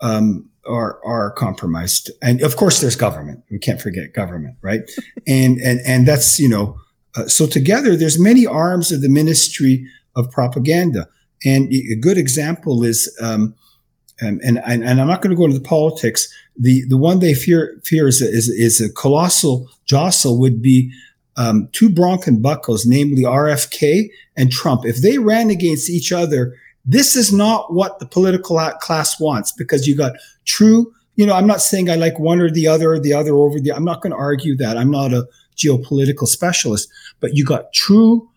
um, 0.00 0.48
are 0.66 1.04
are 1.04 1.30
compromised. 1.32 2.10
And 2.22 2.40
of 2.42 2.56
course, 2.56 2.80
there's 2.80 2.96
government. 2.96 3.42
We 3.50 3.58
can't 3.58 3.80
forget 3.80 4.12
government, 4.12 4.56
right? 4.62 4.80
and 5.26 5.58
and 5.58 5.80
and 5.86 6.06
that's 6.06 6.38
you 6.38 6.48
know. 6.48 6.78
Uh, 7.16 7.26
so 7.26 7.46
together, 7.46 7.96
there's 7.96 8.18
many 8.18 8.46
arms 8.46 8.92
of 8.92 9.00
the 9.00 9.08
Ministry 9.08 9.86
of 10.14 10.30
Propaganda. 10.30 11.08
And 11.44 11.72
a 11.72 11.94
good 11.94 12.18
example 12.18 12.82
is, 12.82 13.14
um, 13.20 13.54
um, 14.20 14.40
and, 14.42 14.58
and, 14.66 14.84
and 14.84 15.00
I'm 15.00 15.06
not 15.06 15.22
going 15.22 15.30
to 15.30 15.36
go 15.36 15.44
into 15.44 15.58
the 15.58 15.64
politics. 15.64 16.32
The 16.56 16.84
the 16.88 16.96
one 16.96 17.20
they 17.20 17.34
fear 17.34 17.80
fear 17.84 18.08
is 18.08 18.20
a, 18.20 18.28
is, 18.28 18.48
is 18.48 18.80
a 18.80 18.92
colossal 18.92 19.70
jostle 19.84 20.40
would 20.40 20.60
be 20.60 20.92
um, 21.36 21.68
two 21.70 21.88
Bronken 21.88 22.42
buckles, 22.42 22.84
namely 22.84 23.22
RFK 23.22 24.10
and 24.36 24.50
Trump. 24.50 24.84
If 24.84 24.96
they 25.02 25.18
ran 25.18 25.50
against 25.50 25.88
each 25.88 26.10
other, 26.10 26.56
this 26.84 27.14
is 27.14 27.32
not 27.32 27.72
what 27.72 28.00
the 28.00 28.06
political 28.06 28.58
class 28.80 29.20
wants 29.20 29.52
because 29.52 29.86
you 29.86 29.96
got 29.96 30.14
true. 30.46 30.92
You 31.14 31.26
know, 31.26 31.34
I'm 31.34 31.46
not 31.46 31.60
saying 31.60 31.88
I 31.88 31.94
like 31.94 32.18
one 32.18 32.40
or 32.40 32.50
the 32.50 32.66
other 32.66 32.92
or 32.92 32.98
the 32.98 33.12
other 33.12 33.34
over 33.34 33.60
the. 33.60 33.72
I'm 33.72 33.84
not 33.84 34.02
going 34.02 34.12
to 34.12 34.18
argue 34.18 34.56
that. 34.56 34.76
I'm 34.76 34.90
not 34.90 35.12
a 35.12 35.28
geopolitical 35.56 36.26
specialist, 36.26 36.88
but 37.20 37.36
you 37.36 37.44
got 37.44 37.72
true 37.72 38.28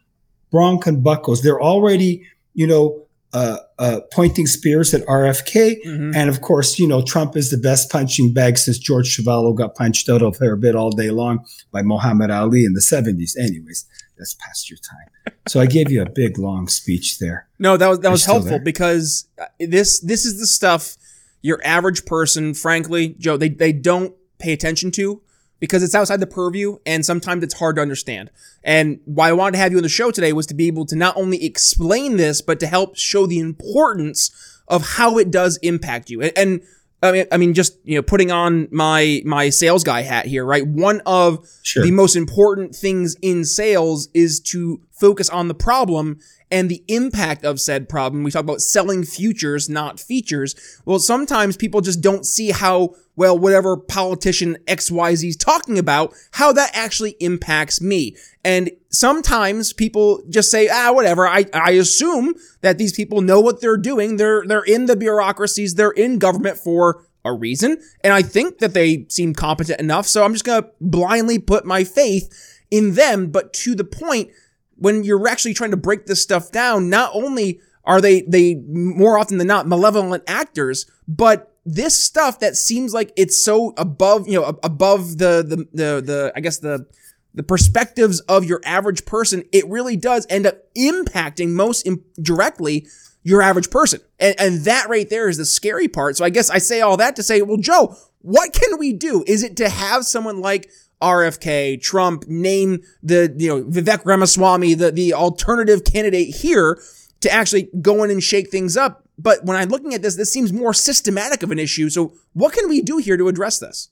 Bronken 0.53 1.01
buckles. 1.01 1.41
They're 1.41 1.61
already 1.61 2.27
you 2.53 2.67
know, 2.67 3.05
uh, 3.33 3.57
uh, 3.79 3.99
pointing 4.11 4.45
spears 4.45 4.93
at 4.93 5.05
RFK. 5.07 5.77
Mm-hmm. 5.85 6.11
And 6.15 6.29
of 6.29 6.41
course, 6.41 6.77
you 6.77 6.87
know, 6.87 7.01
Trump 7.01 7.37
is 7.37 7.49
the 7.49 7.57
best 7.57 7.89
punching 7.89 8.33
bag 8.33 8.57
since 8.57 8.77
George 8.77 9.17
Chuvalo 9.17 9.55
got 9.55 9.75
punched 9.75 10.09
out 10.09 10.21
of 10.21 10.37
her 10.37 10.55
bit 10.55 10.75
all 10.75 10.91
day 10.91 11.11
long 11.11 11.45
by 11.71 11.81
Muhammad 11.81 12.29
Ali 12.29 12.65
in 12.65 12.73
the 12.73 12.81
70s. 12.81 13.37
Anyways, 13.39 13.85
that's 14.17 14.33
past 14.33 14.69
your 14.69 14.79
time. 14.79 15.35
So 15.47 15.59
I 15.59 15.65
gave 15.65 15.89
you 15.89 16.01
a 16.01 16.09
big 16.09 16.37
long 16.37 16.67
speech 16.67 17.19
there. 17.19 17.47
No, 17.57 17.77
that 17.77 17.87
was 17.87 17.99
that 17.99 18.07
You're 18.07 18.11
was 18.11 18.25
helpful 18.25 18.51
there? 18.51 18.59
because 18.59 19.27
uh, 19.39 19.45
this 19.59 19.99
this 20.01 20.25
is 20.25 20.39
the 20.39 20.47
stuff 20.47 20.97
your 21.41 21.59
average 21.63 22.05
person, 22.05 22.53
frankly, 22.53 23.15
Joe, 23.17 23.37
they 23.37 23.49
they 23.49 23.71
don't 23.71 24.13
pay 24.39 24.53
attention 24.53 24.91
to 24.91 25.21
because 25.61 25.83
it's 25.83 25.95
outside 25.95 26.19
the 26.19 26.27
purview 26.27 26.79
and 26.85 27.05
sometimes 27.05 27.43
it's 27.43 27.53
hard 27.53 27.77
to 27.77 27.81
understand. 27.81 28.29
And 28.63 28.99
why 29.05 29.29
I 29.29 29.33
wanted 29.33 29.53
to 29.53 29.57
have 29.59 29.71
you 29.71 29.77
on 29.77 29.83
the 29.83 29.89
show 29.89 30.11
today 30.11 30.33
was 30.33 30.47
to 30.47 30.53
be 30.53 30.67
able 30.67 30.85
to 30.87 30.95
not 30.97 31.15
only 31.15 31.45
explain 31.45 32.17
this, 32.17 32.41
but 32.41 32.59
to 32.59 32.67
help 32.67 32.97
show 32.97 33.27
the 33.27 33.39
importance 33.39 34.31
of 34.67 34.95
how 34.95 35.17
it 35.17 35.31
does 35.31 35.57
impact 35.57 36.09
you. 36.09 36.21
And, 36.21 36.33
and 36.35 36.61
I 37.03 37.11
mean, 37.11 37.25
I 37.31 37.37
mean, 37.37 37.53
just 37.53 37.77
you 37.83 37.95
know, 37.95 38.01
putting 38.01 38.31
on 38.31 38.67
my 38.71 39.21
my 39.25 39.49
sales 39.49 39.83
guy 39.83 40.01
hat 40.01 40.25
here, 40.25 40.45
right? 40.45 40.65
One 40.65 41.01
of 41.05 41.47
sure. 41.63 41.83
the 41.83 41.91
most 41.91 42.15
important 42.15 42.75
things 42.75 43.15
in 43.21 43.43
sales 43.43 44.09
is 44.13 44.39
to 44.41 44.81
focus 44.91 45.29
on 45.29 45.47
the 45.47 45.55
problem 45.55 46.19
and 46.51 46.69
the 46.69 46.83
impact 46.87 47.43
of 47.43 47.59
said 47.59 47.89
problem. 47.89 48.23
We 48.23 48.29
talk 48.29 48.41
about 48.41 48.61
selling 48.61 49.03
futures, 49.03 49.67
not 49.67 49.99
features. 49.99 50.55
Well, 50.85 50.99
sometimes 50.99 51.57
people 51.57 51.81
just 51.81 52.01
don't 52.01 52.25
see 52.25 52.51
how 52.51 52.95
well 53.15 53.37
whatever 53.37 53.77
politician 53.77 54.57
XYZ 54.67 55.29
is 55.29 55.37
talking 55.37 55.79
about, 55.79 56.13
how 56.31 56.51
that 56.51 56.71
actually 56.73 57.15
impacts 57.19 57.81
me. 57.81 58.15
And 58.43 58.69
sometimes 58.91 59.73
people 59.73 60.21
just 60.29 60.51
say, 60.51 60.69
ah, 60.71 60.91
whatever. 60.91 61.27
I, 61.27 61.45
I 61.53 61.71
assume 61.71 62.35
that 62.61 62.77
these 62.77 62.93
people 62.93 63.21
know 63.21 63.39
what 63.39 63.61
they're 63.61 63.77
doing. 63.77 64.17
They're, 64.17 64.45
they're 64.45 64.63
in 64.63 64.85
the 64.85 64.95
bureaucracies. 64.95 65.75
They're 65.75 65.91
in 65.91 66.19
government 66.19 66.57
for 66.57 67.05
a 67.23 67.33
reason. 67.33 67.81
And 68.03 68.13
I 68.13 68.21
think 68.21 68.59
that 68.59 68.73
they 68.73 69.05
seem 69.09 69.33
competent 69.33 69.79
enough. 69.79 70.07
So 70.07 70.23
I'm 70.23 70.33
just 70.33 70.45
going 70.45 70.63
to 70.63 70.69
blindly 70.81 71.39
put 71.39 71.65
my 71.65 71.83
faith 71.83 72.59
in 72.69 72.95
them. 72.95 73.31
But 73.31 73.53
to 73.53 73.75
the 73.75 73.83
point, 73.83 74.31
when 74.75 75.03
you're 75.03 75.27
actually 75.27 75.53
trying 75.53 75.71
to 75.71 75.77
break 75.77 76.05
this 76.05 76.21
stuff 76.21 76.51
down, 76.51 76.89
not 76.89 77.11
only 77.13 77.61
are 77.85 78.01
they, 78.01 78.21
they 78.21 78.55
more 78.55 79.17
often 79.17 79.37
than 79.37 79.47
not 79.47 79.67
malevolent 79.67 80.23
actors, 80.27 80.89
but 81.07 81.55
this 81.65 82.03
stuff 82.03 82.39
that 82.39 82.55
seems 82.55 82.93
like 82.93 83.11
it's 83.15 83.43
so 83.43 83.73
above, 83.77 84.27
you 84.27 84.39
know, 84.39 84.59
above 84.63 85.17
the, 85.19 85.43
the, 85.47 85.57
the, 85.71 86.01
the, 86.01 86.33
I 86.35 86.39
guess 86.39 86.57
the, 86.57 86.87
the 87.33 87.43
perspectives 87.43 88.19
of 88.21 88.45
your 88.45 88.61
average 88.65 89.05
person, 89.05 89.43
it 89.51 89.67
really 89.69 89.95
does 89.95 90.27
end 90.29 90.45
up 90.45 90.57
impacting 90.75 91.49
most 91.49 91.85
Im- 91.87 92.03
directly 92.21 92.87
your 93.23 93.41
average 93.41 93.69
person. 93.69 94.01
And, 94.19 94.35
and 94.39 94.59
that 94.61 94.89
right 94.89 95.09
there 95.09 95.29
is 95.29 95.37
the 95.37 95.45
scary 95.45 95.87
part. 95.87 96.17
So 96.17 96.25
I 96.25 96.29
guess 96.29 96.49
I 96.49 96.57
say 96.57 96.81
all 96.81 96.97
that 96.97 97.15
to 97.15 97.23
say, 97.23 97.41
well, 97.41 97.57
Joe, 97.57 97.95
what 98.19 98.53
can 98.53 98.77
we 98.77 98.93
do? 98.93 99.23
Is 99.27 99.43
it 99.43 99.57
to 99.57 99.69
have 99.69 100.05
someone 100.05 100.41
like 100.41 100.69
RFK, 101.01 101.81
Trump 101.81 102.27
name 102.27 102.81
the, 103.01 103.33
you 103.37 103.47
know, 103.47 103.63
Vivek 103.63 104.05
Ramaswamy, 104.05 104.73
the, 104.75 104.91
the 104.91 105.13
alternative 105.13 105.83
candidate 105.83 106.35
here 106.35 106.81
to 107.21 107.31
actually 107.31 107.69
go 107.81 108.03
in 108.03 108.11
and 108.11 108.21
shake 108.21 108.49
things 108.49 108.75
up? 108.75 109.07
But 109.17 109.45
when 109.45 109.55
I'm 109.55 109.69
looking 109.69 109.93
at 109.93 110.01
this, 110.01 110.15
this 110.15 110.31
seems 110.31 110.51
more 110.51 110.73
systematic 110.73 111.43
of 111.43 111.51
an 111.51 111.59
issue. 111.59 111.89
So 111.89 112.13
what 112.33 112.53
can 112.53 112.67
we 112.67 112.81
do 112.81 112.97
here 112.97 113.17
to 113.17 113.27
address 113.27 113.59
this? 113.59 113.89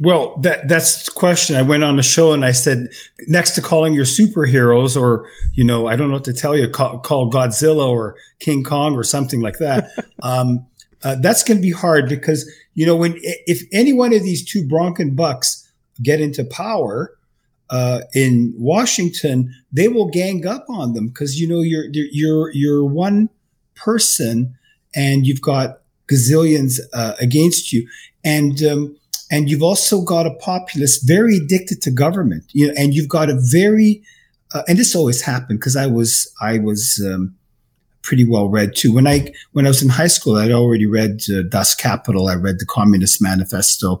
Well, 0.00 0.36
that 0.38 0.66
that's 0.66 1.04
the 1.04 1.12
question. 1.12 1.54
I 1.54 1.62
went 1.62 1.84
on 1.84 1.96
the 1.96 2.02
show 2.02 2.32
and 2.32 2.44
I 2.44 2.50
said, 2.50 2.88
next 3.28 3.52
to 3.52 3.62
calling 3.62 3.94
your 3.94 4.04
superheroes, 4.04 5.00
or 5.00 5.28
you 5.52 5.64
know, 5.64 5.86
I 5.86 5.94
don't 5.94 6.08
know 6.08 6.14
what 6.14 6.24
to 6.24 6.32
tell 6.32 6.56
you, 6.56 6.68
call, 6.68 6.98
call 6.98 7.30
Godzilla 7.30 7.88
or 7.88 8.16
King 8.40 8.64
Kong 8.64 8.94
or 8.94 9.04
something 9.04 9.40
like 9.40 9.58
that. 9.58 9.90
um, 10.22 10.66
uh, 11.04 11.16
that's 11.16 11.44
going 11.44 11.58
to 11.58 11.62
be 11.62 11.70
hard 11.70 12.08
because 12.08 12.50
you 12.74 12.86
know 12.86 12.96
when 12.96 13.14
if 13.22 13.62
any 13.72 13.92
one 13.92 14.12
of 14.12 14.22
these 14.22 14.44
two 14.44 14.66
Bronco 14.66 15.08
bucks 15.10 15.70
get 16.02 16.20
into 16.20 16.44
power 16.44 17.16
uh, 17.70 18.00
in 18.14 18.52
Washington, 18.56 19.54
they 19.70 19.86
will 19.86 20.08
gang 20.08 20.44
up 20.44 20.64
on 20.68 20.94
them 20.94 21.08
because 21.08 21.38
you 21.38 21.46
know 21.46 21.60
you're 21.60 21.86
you're 21.92 22.50
you're 22.52 22.84
one 22.84 23.28
person 23.76 24.56
and 24.96 25.26
you've 25.26 25.42
got 25.42 25.80
gazillions 26.10 26.80
uh, 26.92 27.14
against 27.20 27.72
you, 27.72 27.86
and 28.24 28.60
um, 28.64 28.96
and 29.34 29.50
you've 29.50 29.62
also 29.62 30.02
got 30.02 30.26
a 30.26 30.34
populace 30.34 31.02
very 31.02 31.36
addicted 31.36 31.82
to 31.82 31.90
government. 31.90 32.44
You 32.52 32.68
know, 32.68 32.74
and 32.76 32.94
you've 32.94 33.08
got 33.08 33.28
a 33.28 33.38
very 33.50 34.02
uh, 34.54 34.62
and 34.68 34.78
this 34.78 34.94
always 34.94 35.20
happened 35.20 35.58
because 35.58 35.76
I 35.76 35.86
was 35.86 36.32
I 36.40 36.58
was 36.58 37.04
um, 37.04 37.34
pretty 38.02 38.24
well 38.24 38.48
read 38.48 38.76
too. 38.76 38.94
When 38.94 39.06
I 39.06 39.32
when 39.52 39.66
I 39.66 39.68
was 39.68 39.82
in 39.82 39.88
high 39.88 40.06
school, 40.06 40.36
I'd 40.36 40.52
already 40.52 40.86
read 40.86 41.22
uh, 41.28 41.42
Das 41.48 41.74
Kapital. 41.74 42.28
I 42.28 42.36
read 42.36 42.60
the 42.60 42.66
Communist 42.66 43.20
Manifesto. 43.20 44.00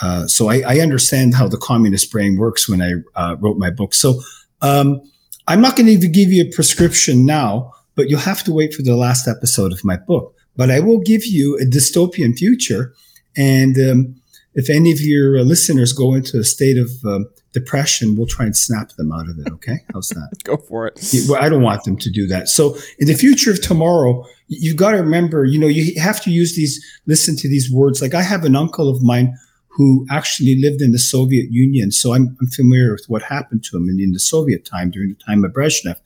Uh, 0.00 0.26
so 0.26 0.48
I, 0.48 0.62
I, 0.66 0.80
understand 0.80 1.36
how 1.36 1.46
the 1.46 1.56
communist 1.56 2.10
brain 2.10 2.36
works 2.36 2.68
when 2.68 2.82
I 2.82 2.94
uh, 3.14 3.36
wrote 3.38 3.58
my 3.58 3.70
book. 3.70 3.94
So 3.94 4.20
um, 4.60 5.00
I'm 5.46 5.60
not 5.60 5.76
going 5.76 5.86
to 5.86 6.08
give 6.08 6.32
you 6.32 6.42
a 6.42 6.50
prescription 6.52 7.24
now, 7.24 7.72
but 7.94 8.10
you'll 8.10 8.18
have 8.18 8.42
to 8.44 8.52
wait 8.52 8.74
for 8.74 8.82
the 8.82 8.96
last 8.96 9.28
episode 9.28 9.72
of 9.72 9.84
my 9.84 9.96
book. 9.96 10.34
But 10.56 10.68
I 10.68 10.80
will 10.80 10.98
give 10.98 11.24
you 11.24 11.56
a 11.62 11.64
dystopian 11.64 12.36
future, 12.36 12.92
and 13.36 13.76
um, 13.78 14.16
if 14.54 14.70
any 14.70 14.92
of 14.92 15.00
your 15.00 15.38
uh, 15.38 15.42
listeners 15.42 15.92
go 15.92 16.14
into 16.14 16.38
a 16.38 16.44
state 16.44 16.78
of 16.78 16.90
um, 17.04 17.28
depression, 17.52 18.16
we'll 18.16 18.26
try 18.26 18.44
and 18.44 18.56
snap 18.56 18.90
them 18.90 19.12
out 19.12 19.28
of 19.28 19.38
it. 19.38 19.52
Okay. 19.52 19.78
How's 19.92 20.08
that? 20.10 20.30
go 20.44 20.56
for 20.56 20.86
it. 20.86 21.00
Well, 21.28 21.42
I 21.42 21.48
don't 21.48 21.62
want 21.62 21.84
them 21.84 21.96
to 21.98 22.10
do 22.10 22.26
that. 22.28 22.48
So 22.48 22.76
in 22.98 23.06
the 23.06 23.14
future 23.14 23.50
of 23.50 23.62
tomorrow, 23.62 24.24
you've 24.48 24.76
got 24.76 24.92
to 24.92 24.98
remember, 24.98 25.44
you 25.44 25.58
know, 25.58 25.66
you 25.66 26.00
have 26.00 26.22
to 26.22 26.30
use 26.30 26.56
these, 26.56 26.84
listen 27.06 27.36
to 27.36 27.48
these 27.48 27.72
words. 27.72 28.00
Like 28.00 28.14
I 28.14 28.22
have 28.22 28.44
an 28.44 28.56
uncle 28.56 28.88
of 28.88 29.02
mine 29.02 29.36
who 29.68 30.06
actually 30.10 30.56
lived 30.60 30.80
in 30.80 30.92
the 30.92 30.98
Soviet 30.98 31.48
Union. 31.50 31.90
So 31.90 32.14
I'm, 32.14 32.36
I'm 32.40 32.46
familiar 32.48 32.92
with 32.92 33.06
what 33.08 33.22
happened 33.22 33.64
to 33.64 33.76
him 33.76 33.88
in, 33.88 33.98
in 34.00 34.12
the 34.12 34.20
Soviet 34.20 34.64
time 34.64 34.90
during 34.90 35.08
the 35.08 35.24
time 35.24 35.44
of 35.44 35.52
Brezhnev. 35.52 35.96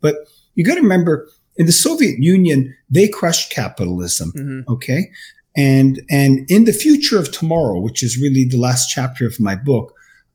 But 0.00 0.16
you 0.54 0.64
got 0.64 0.76
to 0.76 0.80
remember, 0.80 1.28
in 1.56 1.66
the 1.66 1.72
Soviet 1.72 2.18
Union, 2.18 2.76
they 2.88 3.08
crushed 3.08 3.50
capitalism. 3.50 4.32
Mm-hmm. 4.32 4.72
Okay. 4.72 5.10
And, 5.56 6.02
and 6.10 6.44
in 6.50 6.64
the 6.64 6.72
future 6.72 7.18
of 7.18 7.32
tomorrow, 7.32 7.80
which 7.80 8.02
is 8.02 8.20
really 8.20 8.44
the 8.44 8.58
last 8.58 8.90
chapter 8.90 9.26
of 9.26 9.40
my 9.40 9.56
book, 9.56 9.94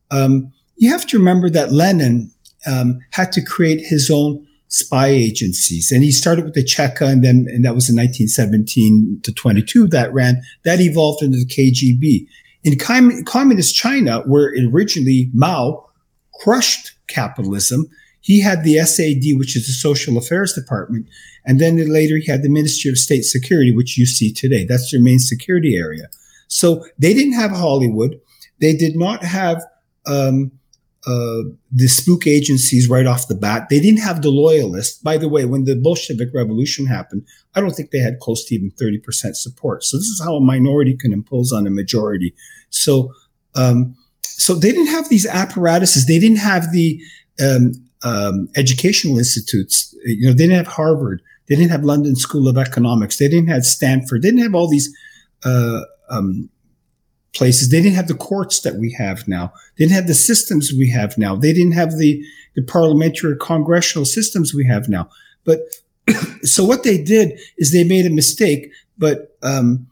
um, 0.09 0.51
you 0.77 0.89
have 0.89 1.05
to 1.07 1.17
remember 1.17 1.49
that 1.49 1.71
Lenin 1.71 2.31
um, 2.65 2.99
had 3.11 3.31
to 3.33 3.41
create 3.41 3.81
his 3.81 4.09
own 4.09 4.45
spy 4.67 5.07
agencies. 5.07 5.91
And 5.91 6.01
he 6.01 6.11
started 6.11 6.45
with 6.45 6.53
the 6.53 6.63
Cheka, 6.63 7.01
and 7.01 7.23
then 7.23 7.45
and 7.49 7.63
that 7.65 7.75
was 7.75 7.89
in 7.89 7.95
1917 7.95 9.19
to 9.23 9.33
22 9.33 9.87
that 9.87 10.13
ran, 10.13 10.41
that 10.63 10.79
evolved 10.79 11.21
into 11.21 11.37
the 11.37 11.45
KGB. 11.45 12.25
In 12.63 12.79
com- 12.79 13.23
communist 13.25 13.75
China, 13.75 14.21
where 14.21 14.53
originally 14.71 15.29
Mao 15.33 15.85
crushed 16.41 16.93
capitalism, 17.07 17.87
he 18.21 18.39
had 18.39 18.63
the 18.63 18.77
SAD, 18.79 19.37
which 19.37 19.55
is 19.55 19.67
the 19.67 19.73
Social 19.73 20.17
Affairs 20.17 20.53
Department, 20.53 21.07
and 21.45 21.59
then 21.59 21.77
later 21.91 22.17
he 22.17 22.31
had 22.31 22.43
the 22.43 22.49
Ministry 22.49 22.89
of 22.89 22.97
State 22.97 23.23
Security, 23.23 23.75
which 23.75 23.97
you 23.97 24.05
see 24.05 24.31
today. 24.31 24.63
That's 24.63 24.91
their 24.91 25.01
main 25.01 25.19
security 25.19 25.75
area. 25.75 26.07
So 26.47 26.85
they 26.99 27.13
didn't 27.13 27.33
have 27.33 27.51
Hollywood. 27.51 28.19
They 28.59 28.75
did 28.75 28.95
not 28.95 29.23
have 29.23 29.63
um, 30.05 30.51
uh, 31.07 31.41
the 31.71 31.87
spook 31.87 32.27
agencies 32.27 32.87
right 32.87 33.07
off 33.07 33.27
the 33.27 33.35
bat. 33.35 33.67
They 33.69 33.79
didn't 33.79 34.01
have 34.01 34.21
the 34.21 34.29
loyalists. 34.29 35.01
By 35.01 35.17
the 35.17 35.29
way, 35.29 35.45
when 35.45 35.63
the 35.63 35.75
Bolshevik 35.75 36.29
Revolution 36.33 36.85
happened, 36.85 37.25
I 37.55 37.61
don't 37.61 37.71
think 37.71 37.89
they 37.89 37.99
had 37.99 38.19
close 38.19 38.45
to 38.45 38.55
even 38.55 38.71
30% 38.71 39.35
support. 39.35 39.83
So 39.83 39.97
this 39.97 40.07
is 40.07 40.21
how 40.23 40.35
a 40.35 40.41
minority 40.41 40.95
can 40.95 41.11
impose 41.11 41.51
on 41.51 41.65
a 41.65 41.71
majority. 41.71 42.35
So, 42.69 43.11
um, 43.55 43.95
so 44.21 44.53
they 44.53 44.71
didn't 44.71 44.87
have 44.87 45.09
these 45.09 45.25
apparatuses. 45.25 46.05
They 46.05 46.19
didn't 46.19 46.37
have 46.37 46.71
the 46.71 47.01
um, 47.43 47.73
um, 48.03 48.49
educational 48.55 49.17
institutes. 49.17 49.95
You 50.05 50.27
know, 50.27 50.33
they 50.33 50.47
didn't 50.47 50.65
have 50.65 50.73
Harvard. 50.73 51.21
They 51.47 51.55
didn't 51.55 51.71
have 51.71 51.83
London 51.83 52.15
School 52.15 52.47
of 52.47 52.57
Economics. 52.57 53.17
They 53.17 53.27
didn't 53.27 53.49
have 53.49 53.65
Stanford. 53.65 54.21
They 54.21 54.29
didn't 54.29 54.43
have 54.43 54.55
all 54.55 54.69
these 54.69 54.95
uh, 55.43 55.81
um, 56.09 56.49
places. 57.35 57.69
They 57.69 57.81
didn't 57.81 57.95
have 57.95 58.07
the 58.07 58.13
courts 58.13 58.61
that 58.61 58.75
we 58.75 58.91
have 58.97 59.27
now. 59.27 59.53
They 59.77 59.85
didn't 59.85 59.95
have 59.95 60.07
the 60.07 60.13
systems 60.13 60.71
we 60.71 60.89
have 60.89 61.17
now. 61.17 61.35
They 61.35 61.53
didn't 61.53 61.73
have 61.73 61.97
the, 61.97 62.23
the 62.55 62.61
parliamentary 62.61 63.33
or 63.33 63.35
congressional 63.35 64.05
systems 64.05 64.53
we 64.53 64.65
have 64.65 64.89
now. 64.89 65.09
But 65.43 65.59
so 66.43 66.63
what 66.63 66.83
they 66.83 67.01
did 67.01 67.39
is 67.57 67.71
they 67.71 67.83
made 67.83 68.05
a 68.05 68.09
mistake, 68.11 68.71
but 68.97 69.35
um, 69.43 69.87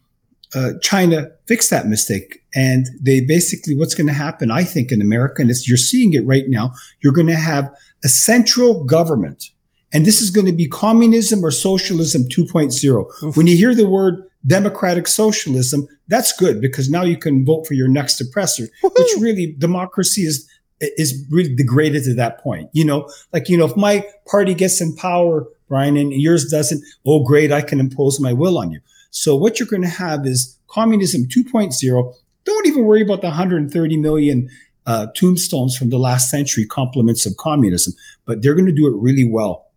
uh, 0.54 0.72
China 0.82 1.32
fixed 1.45 1.69
that 1.69 1.88
mistake. 1.88 2.43
And 2.56 2.88
they 3.00 3.22
basically, 3.22 3.76
what's 3.76 3.93
going 3.93 4.08
to 4.08 4.13
happen, 4.13 4.50
I 4.50 4.63
think, 4.63 4.91
in 4.91 5.02
America, 5.02 5.41
and 5.41 5.52
you're 5.65 5.78
seeing 5.78 6.13
it 6.13 6.26
right 6.26 6.45
now, 6.48 6.74
you're 7.02 7.13
going 7.13 7.28
to 7.28 7.36
have 7.36 7.69
a 8.03 8.09
central 8.09 8.83
government. 8.83 9.49
And 9.91 10.05
this 10.05 10.21
is 10.21 10.29
going 10.29 10.45
to 10.45 10.53
be 10.53 10.67
communism 10.67 11.43
or 11.43 11.51
socialism 11.51 12.23
2.0. 12.23 13.23
Oof. 13.23 13.38
When 13.38 13.47
you 13.47 13.57
hear 13.57 13.73
the 13.73 13.89
word 13.89 14.23
democratic 14.45 15.07
socialism, 15.07 15.88
that's 16.07 16.31
good 16.38 16.62
because 16.62 16.89
now 16.89 17.03
you 17.03 17.17
can 17.17 17.43
vote 17.43 17.65
for 17.67 17.73
your 17.73 17.88
next 17.88 18.21
oppressor, 18.21 18.67
Woo-hoo. 18.83 18.93
which 18.97 19.21
really 19.21 19.55
democracy 19.57 20.21
is 20.21 20.47
is 20.81 21.25
really 21.29 21.53
degraded 21.53 22.03
to 22.05 22.13
that 22.15 22.39
point. 22.39 22.69
You 22.71 22.85
know, 22.85 23.09
like, 23.33 23.49
you 23.49 23.57
know, 23.57 23.65
if 23.65 23.75
my 23.75 24.05
party 24.29 24.53
gets 24.53 24.79
in 24.79 24.95
power, 24.95 25.45
Brian, 25.67 25.97
and 25.97 26.13
yours 26.13 26.49
doesn't, 26.49 26.81
oh, 27.05 27.23
great, 27.23 27.51
I 27.51 27.62
can 27.62 27.79
impose 27.79 28.19
my 28.19 28.31
will 28.31 28.57
on 28.57 28.71
you. 28.71 28.79
So 29.12 29.35
what 29.35 29.59
you're 29.59 29.67
going 29.67 29.81
to 29.81 29.89
have 29.89 30.25
is 30.25 30.57
communism 30.67 31.25
2.0. 31.25 32.13
Don't 32.45 32.67
even 32.67 32.85
worry 32.85 33.01
about 33.01 33.21
the 33.21 33.27
130 33.27 33.97
million 33.97 34.49
uh, 34.85 35.07
tombstones 35.15 35.77
from 35.77 35.89
the 35.89 35.99
last 35.99 36.29
century 36.29 36.65
compliments 36.65 37.25
of 37.25 37.37
communism, 37.37 37.93
but 38.25 38.41
they're 38.41 38.55
going 38.55 38.65
to 38.65 38.71
do 38.71 38.87
it 38.87 38.95
really 38.95 39.25
well. 39.25 39.67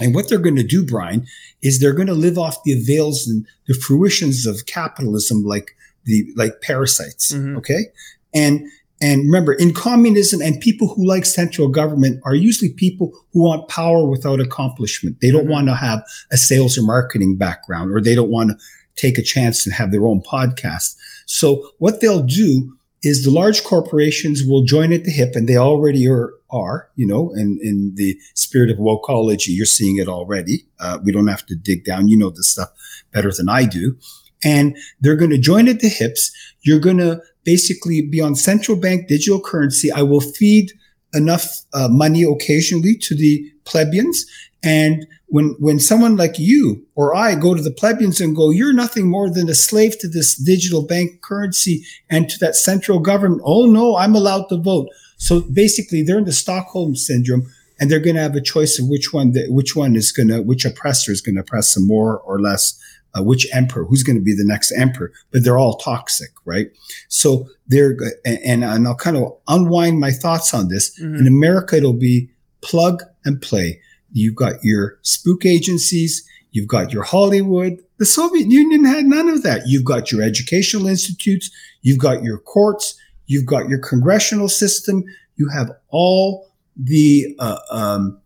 And 0.00 0.14
what 0.14 0.28
they're 0.28 0.38
going 0.38 0.56
to 0.56 0.62
do, 0.62 0.84
Brian, 0.84 1.26
is 1.62 1.80
they're 1.80 1.94
going 1.94 2.08
to 2.08 2.14
live 2.14 2.38
off 2.38 2.62
the 2.64 2.72
avails 2.72 3.26
and 3.26 3.46
the 3.66 3.74
fruitions 3.74 4.46
of 4.46 4.66
capitalism 4.66 5.42
like 5.42 5.74
the 6.04 6.26
like 6.36 6.60
parasites. 6.60 7.32
Mm-hmm. 7.32 7.56
Okay. 7.58 7.86
And 8.34 8.68
and 9.00 9.24
remember, 9.24 9.52
in 9.52 9.74
communism 9.74 10.40
and 10.40 10.60
people 10.60 10.88
who 10.88 11.06
like 11.06 11.26
central 11.26 11.68
government 11.68 12.20
are 12.24 12.34
usually 12.34 12.72
people 12.72 13.12
who 13.32 13.42
want 13.42 13.68
power 13.68 14.06
without 14.08 14.40
accomplishment. 14.40 15.20
They 15.20 15.30
don't 15.30 15.42
mm-hmm. 15.42 15.52
want 15.52 15.68
to 15.68 15.74
have 15.74 16.02
a 16.30 16.36
sales 16.36 16.78
or 16.78 16.82
marketing 16.82 17.36
background, 17.36 17.94
or 17.94 18.00
they 18.00 18.14
don't 18.14 18.30
want 18.30 18.50
to 18.50 18.56
take 18.96 19.18
a 19.18 19.22
chance 19.22 19.66
and 19.66 19.74
have 19.74 19.92
their 19.92 20.06
own 20.06 20.22
podcast. 20.22 20.96
So 21.26 21.70
what 21.78 22.00
they'll 22.00 22.22
do 22.22 22.74
is 23.02 23.24
the 23.24 23.30
large 23.30 23.62
corporations 23.64 24.42
will 24.44 24.64
join 24.64 24.92
at 24.92 25.04
the 25.04 25.10
hip, 25.10 25.34
and 25.34 25.48
they 25.48 25.56
already 25.56 26.08
are, 26.08 26.32
are 26.50 26.88
you 26.96 27.06
know, 27.06 27.30
in, 27.34 27.58
in 27.62 27.94
the 27.96 28.18
spirit 28.34 28.70
of 28.70 28.78
wokeology, 28.78 29.48
you're 29.48 29.66
seeing 29.66 29.98
it 29.98 30.08
already. 30.08 30.66
Uh, 30.80 30.98
we 31.04 31.12
don't 31.12 31.28
have 31.28 31.46
to 31.46 31.54
dig 31.54 31.84
down. 31.84 32.08
You 32.08 32.16
know 32.16 32.30
this 32.30 32.50
stuff 32.50 32.70
better 33.12 33.30
than 33.30 33.48
I 33.48 33.64
do. 33.64 33.96
And 34.44 34.76
they're 35.00 35.16
going 35.16 35.30
to 35.30 35.38
join 35.38 35.68
at 35.68 35.80
the 35.80 35.88
hips. 35.88 36.30
You're 36.62 36.80
going 36.80 36.98
to 36.98 37.20
basically 37.44 38.02
be 38.02 38.20
on 38.20 38.34
central 38.34 38.76
bank 38.76 39.08
digital 39.08 39.40
currency. 39.40 39.90
I 39.90 40.02
will 40.02 40.20
feed 40.20 40.72
enough 41.14 41.64
uh, 41.72 41.88
money 41.88 42.22
occasionally 42.22 42.96
to 42.96 43.14
the 43.14 43.50
plebeians. 43.64 44.26
And 44.62 45.06
when 45.26 45.56
when 45.58 45.78
someone 45.78 46.16
like 46.16 46.38
you 46.38 46.84
or 46.94 47.14
I 47.14 47.34
go 47.34 47.54
to 47.54 47.62
the 47.62 47.70
plebeians 47.70 48.20
and 48.20 48.34
go, 48.34 48.50
you're 48.50 48.72
nothing 48.72 49.08
more 49.08 49.30
than 49.30 49.48
a 49.48 49.54
slave 49.54 49.98
to 50.00 50.08
this 50.08 50.34
digital 50.36 50.84
bank 50.86 51.20
currency 51.22 51.84
and 52.10 52.28
to 52.30 52.38
that 52.38 52.56
central 52.56 52.98
government. 52.98 53.42
Oh 53.44 53.66
no, 53.66 53.96
I'm 53.96 54.14
allowed 54.14 54.48
to 54.48 54.56
vote. 54.56 54.88
So 55.18 55.42
basically, 55.52 56.02
they're 56.02 56.18
in 56.18 56.24
the 56.24 56.32
Stockholm 56.32 56.94
syndrome, 56.94 57.50
and 57.78 57.90
they're 57.90 58.00
going 58.00 58.16
to 58.16 58.22
have 58.22 58.36
a 58.36 58.40
choice 58.40 58.78
of 58.78 58.88
which 58.88 59.12
one 59.12 59.32
which 59.48 59.76
one 59.76 59.96
is 59.96 60.12
going 60.12 60.28
to 60.28 60.42
which 60.42 60.64
oppressor 60.64 61.12
is 61.12 61.20
going 61.20 61.36
to 61.36 61.42
oppress 61.42 61.74
them 61.74 61.86
more 61.86 62.18
or 62.20 62.40
less 62.40 62.78
uh, 63.16 63.22
which 63.22 63.46
emperor, 63.54 63.84
who's 63.84 64.02
going 64.02 64.16
to 64.16 64.22
be 64.22 64.34
the 64.34 64.44
next 64.44 64.72
emperor, 64.72 65.12
but 65.30 65.44
they're 65.44 65.58
all 65.58 65.78
toxic, 65.78 66.30
right? 66.44 66.66
So 67.08 67.48
they're, 67.66 67.96
and, 68.24 68.64
and 68.64 68.86
I'll 68.86 68.94
kind 68.94 69.16
of 69.16 69.36
unwind 69.48 70.00
my 70.00 70.10
thoughts 70.10 70.52
on 70.52 70.68
this. 70.68 70.98
Mm-hmm. 71.00 71.16
In 71.16 71.26
America, 71.26 71.76
it'll 71.76 71.92
be 71.92 72.30
plug 72.60 73.02
and 73.24 73.40
play. 73.40 73.80
You've 74.16 74.34
got 74.34 74.54
your 74.62 74.98
spook 75.02 75.44
agencies, 75.44 76.26
you've 76.50 76.68
got 76.68 76.90
your 76.90 77.02
Hollywood. 77.02 77.78
The 77.98 78.06
Soviet 78.06 78.50
Union 78.50 78.86
had 78.86 79.04
none 79.04 79.28
of 79.28 79.42
that. 79.42 79.62
You've 79.66 79.84
got 79.84 80.10
your 80.10 80.22
educational 80.22 80.86
institutes, 80.86 81.50
you've 81.82 81.98
got 81.98 82.22
your 82.22 82.38
courts, 82.38 82.98
you've 83.26 83.44
got 83.44 83.68
your 83.68 83.78
congressional 83.78 84.48
system, 84.48 85.04
you 85.36 85.50
have 85.50 85.70
all 85.88 86.50
the, 86.76 87.36
uh, 87.38 87.58
um, 87.70 88.18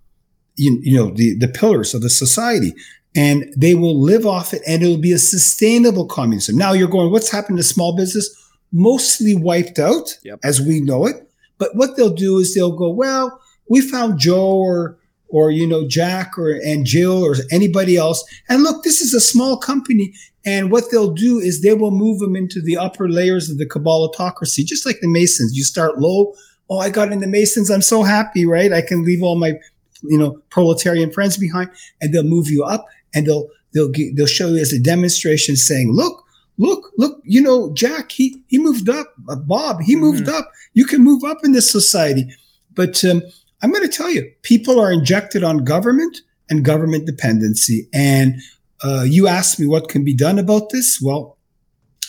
you, 0.54 0.78
you 0.80 0.96
know, 0.96 1.10
the, 1.10 1.36
the 1.36 1.48
pillars 1.48 1.92
of 1.92 2.02
the 2.02 2.10
society 2.10 2.72
and 3.16 3.52
they 3.56 3.74
will 3.74 4.00
live 4.00 4.24
off 4.24 4.54
it 4.54 4.62
and 4.68 4.84
it'll 4.84 4.96
be 4.96 5.12
a 5.12 5.18
sustainable 5.18 6.06
communism. 6.06 6.56
Now 6.56 6.72
you're 6.72 6.88
going, 6.88 7.10
what's 7.10 7.32
happened 7.32 7.58
to 7.58 7.64
small 7.64 7.96
business? 7.96 8.30
Mostly 8.72 9.34
wiped 9.34 9.80
out 9.80 10.16
yep. 10.22 10.38
as 10.44 10.60
we 10.60 10.80
know 10.80 11.06
it. 11.06 11.28
But 11.58 11.74
what 11.74 11.96
they'll 11.96 12.14
do 12.14 12.38
is 12.38 12.54
they'll 12.54 12.76
go, 12.76 12.90
well, 12.90 13.40
we 13.68 13.80
found 13.80 14.20
Joe 14.20 14.56
or 14.56 14.99
or 15.30 15.50
you 15.50 15.66
know 15.66 15.86
Jack 15.86 16.38
or 16.38 16.50
and 16.50 16.84
Jill 16.84 17.24
or 17.24 17.34
anybody 17.50 17.96
else. 17.96 18.24
And 18.48 18.62
look, 18.62 18.82
this 18.82 19.00
is 19.00 19.14
a 19.14 19.20
small 19.20 19.56
company, 19.56 20.12
and 20.44 20.70
what 20.70 20.90
they'll 20.90 21.12
do 21.12 21.38
is 21.38 21.62
they 21.62 21.74
will 21.74 21.90
move 21.90 22.18
them 22.18 22.36
into 22.36 22.60
the 22.60 22.76
upper 22.76 23.08
layers 23.08 23.50
of 23.50 23.58
the 23.58 23.66
cabalotocracy, 23.66 24.64
just 24.64 24.86
like 24.86 25.00
the 25.00 25.08
Masons. 25.08 25.56
You 25.56 25.64
start 25.64 25.98
low. 25.98 26.34
Oh, 26.68 26.78
I 26.78 26.90
got 26.90 27.12
in 27.12 27.20
the 27.20 27.26
Masons. 27.26 27.70
I'm 27.70 27.82
so 27.82 28.02
happy, 28.02 28.46
right? 28.46 28.72
I 28.72 28.82
can 28.82 29.04
leave 29.04 29.22
all 29.22 29.36
my 29.36 29.54
you 30.02 30.18
know 30.18 30.40
proletarian 30.50 31.10
friends 31.10 31.36
behind, 31.36 31.70
and 32.00 32.12
they'll 32.12 32.22
move 32.22 32.48
you 32.48 32.64
up, 32.64 32.86
and 33.14 33.26
they'll 33.26 33.48
they'll 33.74 33.92
they'll 34.14 34.26
show 34.26 34.48
you 34.48 34.58
as 34.58 34.72
a 34.72 34.80
demonstration, 34.80 35.56
saying, 35.56 35.92
"Look, 35.92 36.24
look, 36.58 36.90
look, 36.96 37.20
you 37.24 37.40
know, 37.40 37.72
Jack, 37.74 38.12
he 38.12 38.42
he 38.48 38.58
moved 38.58 38.88
up. 38.88 39.14
Uh, 39.28 39.36
Bob, 39.36 39.82
he 39.82 39.94
mm-hmm. 39.94 40.02
moved 40.02 40.28
up. 40.28 40.50
You 40.74 40.84
can 40.84 41.02
move 41.02 41.24
up 41.24 41.38
in 41.44 41.52
this 41.52 41.70
society." 41.70 42.26
But 42.74 43.04
um, 43.04 43.22
I'm 43.62 43.70
going 43.70 43.82
to 43.82 43.88
tell 43.88 44.10
you, 44.10 44.30
people 44.42 44.80
are 44.80 44.92
injected 44.92 45.44
on 45.44 45.64
government 45.64 46.18
and 46.48 46.64
government 46.64 47.06
dependency. 47.06 47.88
And 47.92 48.40
uh, 48.82 49.04
you 49.06 49.28
ask 49.28 49.58
me 49.58 49.66
what 49.66 49.88
can 49.88 50.04
be 50.04 50.14
done 50.14 50.38
about 50.38 50.70
this. 50.70 51.00
Well, 51.02 51.36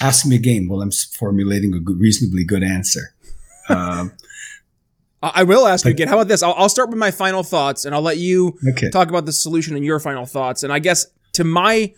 ask 0.01 0.25
me 0.25 0.35
again. 0.35 0.67
Well, 0.69 0.81
I'm 0.81 0.91
formulating 0.91 1.73
a 1.73 1.79
good, 1.79 1.99
reasonably 1.99 2.43
good 2.43 2.63
answer. 2.63 3.13
Um, 3.69 4.11
I 5.23 5.43
will 5.43 5.67
ask 5.67 5.85
you 5.85 5.91
again. 5.91 6.07
How 6.07 6.15
about 6.15 6.27
this? 6.27 6.41
I'll, 6.41 6.55
I'll, 6.57 6.67
start 6.67 6.89
with 6.89 6.97
my 6.97 7.11
final 7.11 7.43
thoughts, 7.43 7.85
and 7.85 7.93
I'll 7.93 8.01
let 8.01 8.17
you 8.17 8.57
okay. 8.69 8.89
talk 8.89 9.09
about 9.09 9.27
the 9.27 9.31
solution 9.31 9.75
and 9.75 9.85
your 9.85 9.99
final 9.99 10.25
thoughts. 10.25 10.63
And 10.63 10.73
I 10.73 10.79
guess 10.79 11.05
to 11.33 11.43
my 11.43 11.93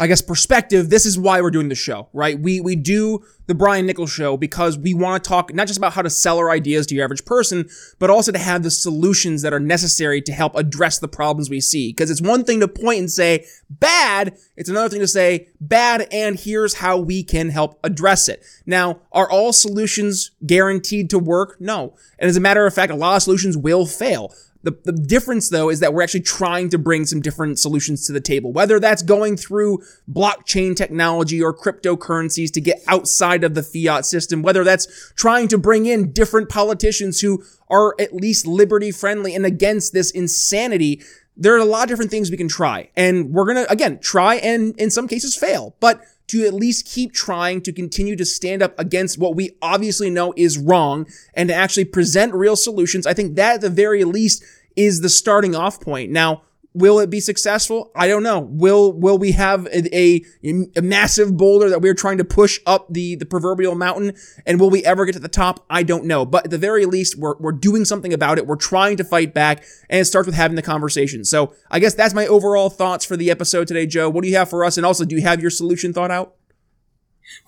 I 0.00 0.06
guess 0.06 0.22
perspective, 0.22 0.88
this 0.88 1.04
is 1.04 1.18
why 1.18 1.40
we're 1.42 1.50
doing 1.50 1.68
the 1.68 1.74
show, 1.74 2.08
right? 2.14 2.38
We 2.38 2.60
we 2.60 2.76
do 2.76 3.24
the 3.46 3.54
Brian 3.54 3.84
Nichols 3.84 4.10
show 4.10 4.36
because 4.36 4.78
we 4.78 4.94
want 4.94 5.22
to 5.22 5.28
talk 5.28 5.52
not 5.52 5.66
just 5.66 5.78
about 5.78 5.92
how 5.92 6.02
to 6.02 6.08
sell 6.08 6.38
our 6.38 6.50
ideas 6.50 6.86
to 6.86 6.94
your 6.94 7.04
average 7.04 7.24
person, 7.26 7.68
but 7.98 8.08
also 8.08 8.32
to 8.32 8.38
have 8.38 8.62
the 8.62 8.70
solutions 8.70 9.42
that 9.42 9.52
are 9.52 9.60
necessary 9.60 10.22
to 10.22 10.32
help 10.32 10.56
address 10.56 10.98
the 10.98 11.08
problems 11.08 11.50
we 11.50 11.60
see. 11.60 11.92
Because 11.92 12.10
it's 12.10 12.22
one 12.22 12.42
thing 12.44 12.60
to 12.60 12.68
point 12.68 13.00
and 13.00 13.10
say 13.10 13.44
bad, 13.68 14.36
it's 14.56 14.70
another 14.70 14.88
thing 14.88 15.00
to 15.00 15.08
say 15.08 15.48
bad 15.60 16.08
and 16.10 16.38
here's 16.38 16.74
how 16.74 16.98
we 16.98 17.22
can 17.22 17.50
help 17.50 17.78
address 17.84 18.28
it. 18.28 18.42
Now, 18.64 19.00
are 19.12 19.30
all 19.30 19.52
solutions 19.52 20.30
guaranteed 20.44 21.10
to 21.10 21.18
work? 21.18 21.56
No. 21.60 21.94
And 22.18 22.28
as 22.28 22.36
a 22.36 22.40
matter 22.40 22.66
of 22.66 22.74
fact, 22.74 22.92
a 22.92 22.96
lot 22.96 23.16
of 23.16 23.22
solutions 23.22 23.56
will 23.56 23.84
fail. 23.86 24.32
The, 24.66 24.76
the 24.82 24.90
difference 24.90 25.50
though 25.50 25.70
is 25.70 25.78
that 25.78 25.94
we're 25.94 26.02
actually 26.02 26.22
trying 26.22 26.70
to 26.70 26.78
bring 26.78 27.06
some 27.06 27.20
different 27.20 27.60
solutions 27.60 28.04
to 28.08 28.12
the 28.12 28.20
table, 28.20 28.52
whether 28.52 28.80
that's 28.80 29.00
going 29.00 29.36
through 29.36 29.78
blockchain 30.10 30.74
technology 30.74 31.40
or 31.40 31.56
cryptocurrencies 31.56 32.50
to 32.50 32.60
get 32.60 32.82
outside 32.88 33.44
of 33.44 33.54
the 33.54 33.62
fiat 33.62 34.04
system, 34.04 34.42
whether 34.42 34.64
that's 34.64 35.12
trying 35.14 35.46
to 35.46 35.56
bring 35.56 35.86
in 35.86 36.10
different 36.10 36.48
politicians 36.48 37.20
who 37.20 37.44
are 37.70 37.94
at 38.00 38.12
least 38.12 38.44
liberty 38.44 38.90
friendly 38.90 39.36
and 39.36 39.46
against 39.46 39.92
this 39.92 40.10
insanity. 40.10 41.00
There 41.36 41.54
are 41.54 41.58
a 41.58 41.64
lot 41.64 41.84
of 41.84 41.88
different 41.90 42.10
things 42.10 42.32
we 42.32 42.36
can 42.36 42.48
try 42.48 42.90
and 42.96 43.32
we're 43.32 43.44
going 43.44 43.64
to, 43.64 43.70
again, 43.70 44.00
try 44.00 44.34
and 44.34 44.76
in 44.80 44.90
some 44.90 45.06
cases 45.06 45.36
fail, 45.36 45.76
but 45.78 46.02
to 46.28 46.44
at 46.44 46.54
least 46.54 46.86
keep 46.86 47.12
trying 47.12 47.60
to 47.62 47.72
continue 47.72 48.16
to 48.16 48.24
stand 48.24 48.62
up 48.62 48.78
against 48.78 49.18
what 49.18 49.36
we 49.36 49.56
obviously 49.62 50.10
know 50.10 50.34
is 50.36 50.58
wrong 50.58 51.06
and 51.34 51.48
to 51.48 51.54
actually 51.54 51.84
present 51.84 52.34
real 52.34 52.56
solutions. 52.56 53.06
I 53.06 53.14
think 53.14 53.36
that 53.36 53.56
at 53.56 53.60
the 53.60 53.70
very 53.70 54.04
least 54.04 54.42
is 54.74 55.00
the 55.00 55.08
starting 55.08 55.54
off 55.54 55.80
point. 55.80 56.10
Now, 56.10 56.42
Will 56.76 56.98
it 56.98 57.08
be 57.08 57.20
successful? 57.20 57.90
I 57.96 58.06
don't 58.06 58.22
know. 58.22 58.40
Will 58.40 58.92
will 58.92 59.16
we 59.16 59.32
have 59.32 59.64
a, 59.66 59.96
a, 59.96 60.22
a, 60.76 60.82
massive 60.82 61.34
boulder 61.34 61.70
that 61.70 61.80
we're 61.80 61.94
trying 61.94 62.18
to 62.18 62.24
push 62.24 62.60
up 62.66 62.86
the, 62.90 63.14
the 63.14 63.24
proverbial 63.24 63.74
mountain? 63.74 64.12
And 64.44 64.60
will 64.60 64.68
we 64.68 64.84
ever 64.84 65.06
get 65.06 65.12
to 65.12 65.18
the 65.18 65.28
top? 65.28 65.64
I 65.70 65.82
don't 65.82 66.04
know. 66.04 66.26
But 66.26 66.44
at 66.44 66.50
the 66.50 66.58
very 66.58 66.84
least, 66.84 67.18
we're, 67.18 67.36
we're 67.38 67.52
doing 67.52 67.86
something 67.86 68.12
about 68.12 68.36
it. 68.36 68.46
We're 68.46 68.56
trying 68.56 68.98
to 68.98 69.04
fight 69.04 69.32
back, 69.32 69.64
and 69.88 70.00
it 70.00 70.04
starts 70.04 70.26
with 70.26 70.34
having 70.34 70.56
the 70.56 70.62
conversation. 70.62 71.24
So 71.24 71.54
I 71.70 71.78
guess 71.78 71.94
that's 71.94 72.12
my 72.12 72.26
overall 72.26 72.68
thoughts 72.68 73.06
for 73.06 73.16
the 73.16 73.30
episode 73.30 73.68
today, 73.68 73.86
Joe. 73.86 74.10
What 74.10 74.22
do 74.22 74.28
you 74.28 74.36
have 74.36 74.50
for 74.50 74.62
us? 74.62 74.76
And 74.76 74.84
also, 74.84 75.06
do 75.06 75.16
you 75.16 75.22
have 75.22 75.40
your 75.40 75.50
solution 75.50 75.94
thought 75.94 76.10
out? 76.10 76.34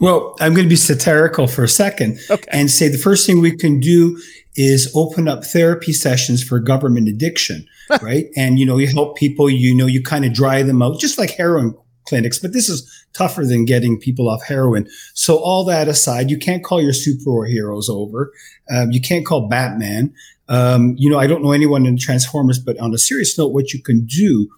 Well, 0.01 0.37
I'm 0.41 0.55
going 0.55 0.64
to 0.64 0.71
be 0.71 0.77
satirical 0.77 1.47
for 1.47 1.64
a 1.64 1.69
second 1.69 2.19
okay. 2.31 2.49
and 2.51 2.71
say 2.71 2.88
the 2.88 2.99
first 2.99 3.27
thing 3.27 3.41
we 3.41 3.57
can 3.57 3.81
do 3.81 4.21
is 4.57 4.91
open 4.95 5.29
up 5.29 5.45
therapy 5.45 5.93
sessions 5.93 6.43
for 6.43 6.59
government 6.59 7.09
addiction, 7.09 7.67
right? 8.03 8.27
And, 8.37 8.59
you 8.59 8.66
know, 8.66 8.79
you 8.79 8.87
help 8.88 9.16
people, 9.16 9.48
you 9.51 9.74
know, 9.74 9.87
you 9.87 10.03
kind 10.03 10.24
of 10.24 10.33
dry 10.33 10.62
them 10.62 10.83
out, 10.83 11.01
just 11.01 11.18
like 11.18 11.31
heroin 11.31 11.74
clinics, 12.07 12.38
but 12.38 12.53
this 12.53 12.68
is 12.68 13.07
tougher 13.12 13.44
than 13.44 13.64
getting 13.64 13.98
people 13.98 14.29
off 14.29 14.42
heroin. 14.42 14.88
So 15.14 15.37
all 15.37 15.64
that 15.66 15.88
aside, 15.88 16.31
you 16.31 16.38
can't 16.38 16.64
call 16.64 16.81
your 16.81 16.92
superheroes 16.92 17.90
over. 17.90 18.33
Um, 18.70 18.90
you 18.90 19.01
can't 19.01 19.27
call 19.27 19.48
Batman. 19.48 20.14
Um, 20.48 20.94
you 20.96 21.11
know, 21.11 21.18
I 21.18 21.27
don't 21.27 21.42
know 21.42 21.53
anyone 21.53 21.85
in 21.85 21.98
Transformers, 21.98 22.59
but 22.59 22.79
on 22.79 22.94
a 22.94 22.98
serious 22.98 23.37
note, 23.37 23.53
what 23.53 23.74
you 23.74 23.83
can 23.83 24.07
do 24.07 24.48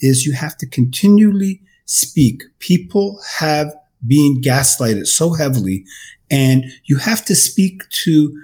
is 0.00 0.26
you 0.26 0.32
have 0.32 0.56
to 0.58 0.66
continually 0.66 1.62
speak. 1.84 2.42
People 2.58 3.20
have 3.38 3.72
been 4.04 4.40
gaslighted 4.42 5.06
so 5.06 5.32
heavily. 5.32 5.84
And 6.28 6.64
you 6.86 6.98
have 6.98 7.24
to 7.26 7.36
speak 7.36 7.88
to, 8.04 8.36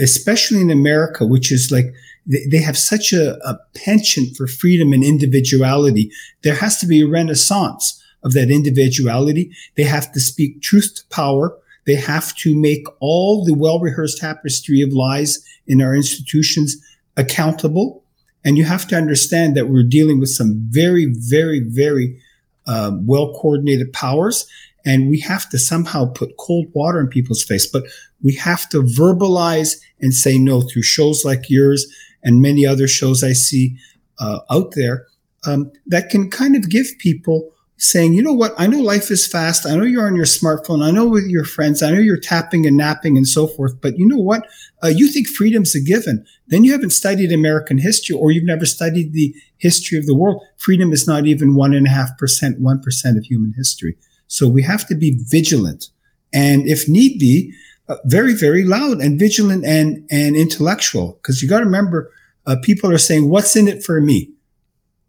especially 0.00 0.60
in 0.60 0.70
America, 0.70 1.24
which 1.24 1.52
is 1.52 1.70
like, 1.70 1.94
they 2.26 2.58
have 2.58 2.78
such 2.78 3.12
a, 3.12 3.36
a 3.46 3.58
penchant 3.74 4.36
for 4.36 4.46
freedom 4.46 4.92
and 4.92 5.02
individuality. 5.02 6.10
There 6.42 6.54
has 6.54 6.78
to 6.78 6.86
be 6.86 7.02
a 7.02 7.08
renaissance 7.08 8.00
of 8.22 8.32
that 8.34 8.50
individuality. 8.50 9.50
They 9.76 9.82
have 9.84 10.12
to 10.12 10.20
speak 10.20 10.62
truth 10.62 10.94
to 10.96 11.14
power. 11.14 11.56
They 11.84 11.96
have 11.96 12.34
to 12.36 12.58
make 12.58 12.86
all 13.00 13.44
the 13.44 13.54
well 13.54 13.80
rehearsed 13.80 14.18
tapestry 14.18 14.82
of 14.82 14.92
lies 14.92 15.44
in 15.66 15.82
our 15.82 15.94
institutions 15.94 16.76
accountable. 17.16 18.04
And 18.44 18.56
you 18.56 18.64
have 18.64 18.86
to 18.88 18.96
understand 18.96 19.56
that 19.56 19.68
we're 19.68 19.82
dealing 19.82 20.20
with 20.20 20.30
some 20.30 20.66
very, 20.70 21.06
very, 21.06 21.60
very 21.60 22.20
uh, 22.66 22.92
well 23.00 23.32
coordinated 23.34 23.92
powers 23.92 24.46
and 24.84 25.08
we 25.08 25.20
have 25.20 25.48
to 25.50 25.58
somehow 25.58 26.06
put 26.06 26.36
cold 26.38 26.66
water 26.72 27.00
in 27.00 27.08
people's 27.08 27.42
face, 27.42 27.66
but 27.66 27.84
we 28.22 28.34
have 28.34 28.68
to 28.70 28.82
verbalize 28.82 29.80
and 30.00 30.14
say 30.14 30.38
no 30.38 30.60
through 30.60 30.82
shows 30.82 31.24
like 31.24 31.48
yours 31.48 31.86
and 32.22 32.40
many 32.40 32.66
other 32.66 32.88
shows 32.88 33.22
I 33.22 33.32
see 33.32 33.76
uh, 34.18 34.40
out 34.50 34.72
there 34.74 35.06
um, 35.46 35.72
that 35.86 36.10
can 36.10 36.30
kind 36.30 36.56
of 36.56 36.70
give 36.70 36.86
people 36.98 37.52
saying, 37.78 38.12
you 38.12 38.22
know 38.22 38.32
what, 38.32 38.54
I 38.56 38.68
know 38.68 38.78
life 38.78 39.10
is 39.10 39.26
fast. 39.26 39.66
I 39.66 39.74
know 39.74 39.82
you're 39.82 40.06
on 40.06 40.14
your 40.14 40.24
smartphone. 40.24 40.84
I 40.84 40.92
know 40.92 41.08
with 41.08 41.26
your 41.26 41.44
friends. 41.44 41.82
I 41.82 41.90
know 41.90 41.98
you're 41.98 42.16
tapping 42.16 42.64
and 42.64 42.76
napping 42.76 43.16
and 43.16 43.26
so 43.26 43.48
forth. 43.48 43.80
But 43.80 43.98
you 43.98 44.06
know 44.06 44.18
what? 44.18 44.46
Uh, 44.84 44.88
you 44.88 45.08
think 45.08 45.26
freedom's 45.26 45.74
a 45.74 45.80
given. 45.80 46.24
Then 46.46 46.62
you 46.62 46.70
haven't 46.70 46.90
studied 46.90 47.32
American 47.32 47.78
history 47.78 48.14
or 48.14 48.30
you've 48.30 48.44
never 48.44 48.66
studied 48.66 49.12
the 49.12 49.34
history 49.58 49.98
of 49.98 50.06
the 50.06 50.14
world. 50.14 50.40
Freedom 50.58 50.92
is 50.92 51.08
not 51.08 51.26
even 51.26 51.56
one 51.56 51.74
and 51.74 51.88
a 51.88 51.90
half 51.90 52.16
percent, 52.18 52.60
one 52.60 52.80
percent 52.80 53.18
of 53.18 53.24
human 53.24 53.52
history. 53.56 53.96
So 54.28 54.48
we 54.48 54.62
have 54.62 54.86
to 54.86 54.94
be 54.94 55.18
vigilant 55.26 55.88
and 56.32 56.66
if 56.66 56.88
need 56.88 57.18
be, 57.18 57.52
uh, 57.88 57.96
very, 58.04 58.34
very 58.34 58.64
loud 58.64 59.00
and 59.00 59.18
vigilant 59.18 59.64
and, 59.64 60.06
and 60.10 60.36
intellectual. 60.36 61.18
Cause 61.22 61.42
you 61.42 61.48
got 61.48 61.58
to 61.58 61.64
remember, 61.64 62.10
uh, 62.46 62.56
people 62.62 62.90
are 62.90 62.98
saying, 62.98 63.28
what's 63.28 63.56
in 63.56 63.68
it 63.68 63.84
for 63.84 64.00
me? 64.00 64.32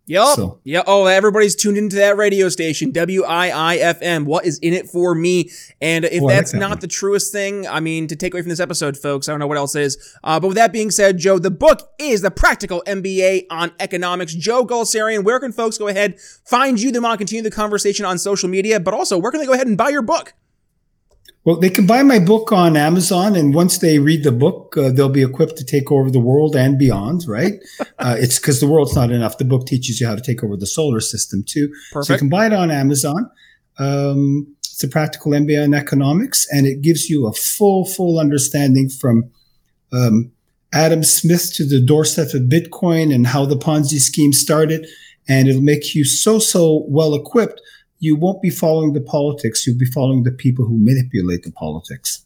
Yep. 0.06 0.36
So. 0.36 0.60
Yeah. 0.66 0.84
Oh, 0.86 1.06
everybody's 1.06 1.56
tuned 1.56 1.78
into 1.78 1.96
that 1.96 2.18
radio 2.18 2.50
station, 2.50 2.92
WIIFM. 2.92 4.26
What 4.26 4.46
is 4.46 4.60
in 4.60 4.74
it 4.74 4.90
for 4.90 5.16
me? 5.16 5.50
And 5.82 6.04
if 6.04 6.22
oh, 6.22 6.28
that's 6.28 6.52
like 6.52 6.60
that 6.60 6.60
not 6.60 6.70
one. 6.72 6.80
the 6.80 6.88
truest 6.88 7.32
thing, 7.32 7.66
I 7.68 7.80
mean, 7.80 8.08
to 8.08 8.16
take 8.16 8.34
away 8.34 8.42
from 8.42 8.50
this 8.50 8.60
episode, 8.60 8.98
folks, 8.98 9.30
I 9.30 9.32
don't 9.32 9.40
know 9.40 9.48
what 9.48 9.58
else 9.58 9.76
is. 9.76 10.18
Uh, 10.24 10.40
but 10.40 10.50
with 10.50 10.58
that 10.58 10.74
being 10.74 10.92
said, 10.92 11.18
Joe, 11.18 11.40
the 11.40 11.52
book 11.52 11.90
is 12.00 12.22
The 12.22 12.32
Practical 12.32 12.84
MBA 12.86 13.46
on 13.50 13.72
Economics. 13.80 14.34
Joe 14.34 14.66
Gulesserian, 14.66 15.24
where 15.24 15.40
can 15.40 15.54
folks 15.54 15.78
go 15.78 15.88
ahead, 15.88 16.20
find 16.46 16.82
you, 16.82 16.92
them 16.92 17.06
on, 17.06 17.18
continue 17.18 17.44
the 17.44 17.52
conversation 17.52 18.06
on 18.06 18.18
social 18.18 18.50
media, 18.50 18.82
but 18.82 18.94
also 18.94 19.18
where 19.18 19.32
can 19.32 19.40
they 19.40 19.48
go 19.48 19.54
ahead 19.54 19.68
and 19.68 19.78
buy 19.78 19.90
your 19.90 20.02
book? 20.02 20.34
Well, 21.46 21.58
they 21.58 21.70
can 21.70 21.86
buy 21.86 22.04
my 22.04 22.20
book 22.20 22.54
on 22.54 22.78
Amazon, 22.78 23.36
and 23.36 23.54
once 23.54 23.80
they 23.80 24.00
read 24.00 24.24
the 24.24 24.32
book, 24.32 24.78
uh, 24.78 24.92
they'll 24.92 25.10
be 25.10 25.24
equipped 25.24 25.58
to 25.58 25.66
take 25.66 25.92
over 25.92 26.10
the 26.10 26.20
world 26.20 26.56
and 26.56 26.78
beyond. 26.78 27.28
Right? 27.28 27.54
uh, 28.00 28.16
it's 28.18 28.40
because 28.40 28.60
the 28.60 28.68
world's 28.68 28.96
not 28.96 29.12
enough. 29.12 29.38
The 29.38 29.46
book 29.46 29.68
teaches 29.68 30.00
you 30.00 30.08
how 30.08 30.16
to 30.16 30.22
take 30.22 30.44
over 30.44 30.56
the 30.56 30.68
solar 30.68 31.02
system 31.02 31.44
too. 31.46 31.74
Perfect. 31.92 32.08
So 32.08 32.14
you 32.14 32.20
can 32.20 32.30
buy 32.30 32.46
it 32.46 32.54
on 32.54 32.72
Amazon. 32.72 33.30
Um, 33.78 34.56
it's 34.60 34.84
a 34.84 34.88
practical 34.88 35.34
MBA 35.34 35.64
in 35.64 35.74
economics, 35.74 36.48
and 36.52 36.66
it 36.66 36.82
gives 36.82 37.10
you 37.10 37.28
a 37.28 37.34
full, 37.34 37.86
full 37.86 38.20
understanding 38.20 38.90
from 38.90 39.30
um, 39.92 40.32
Adam 40.74 41.04
Smith 41.04 41.54
to 41.54 41.66
the 41.66 41.80
doorstep 41.80 42.34
of 42.34 42.44
Bitcoin 42.44 43.14
and 43.14 43.28
how 43.28 43.46
the 43.46 43.56
Ponzi 43.56 44.00
scheme 44.00 44.34
started. 44.34 44.88
And 45.28 45.48
it'll 45.48 45.62
make 45.62 45.94
you 45.94 46.04
so, 46.04 46.40
so 46.40 46.86
well 46.88 47.14
equipped. 47.14 47.62
You 48.04 48.18
won't 48.18 48.42
be 48.42 48.50
following 48.50 48.92
the 48.92 49.00
politics. 49.00 49.66
You'll 49.66 49.78
be 49.78 49.86
following 49.86 50.24
the 50.24 50.32
people 50.32 50.66
who 50.66 50.78
manipulate 50.78 51.44
the 51.44 51.54
politics. 51.54 52.26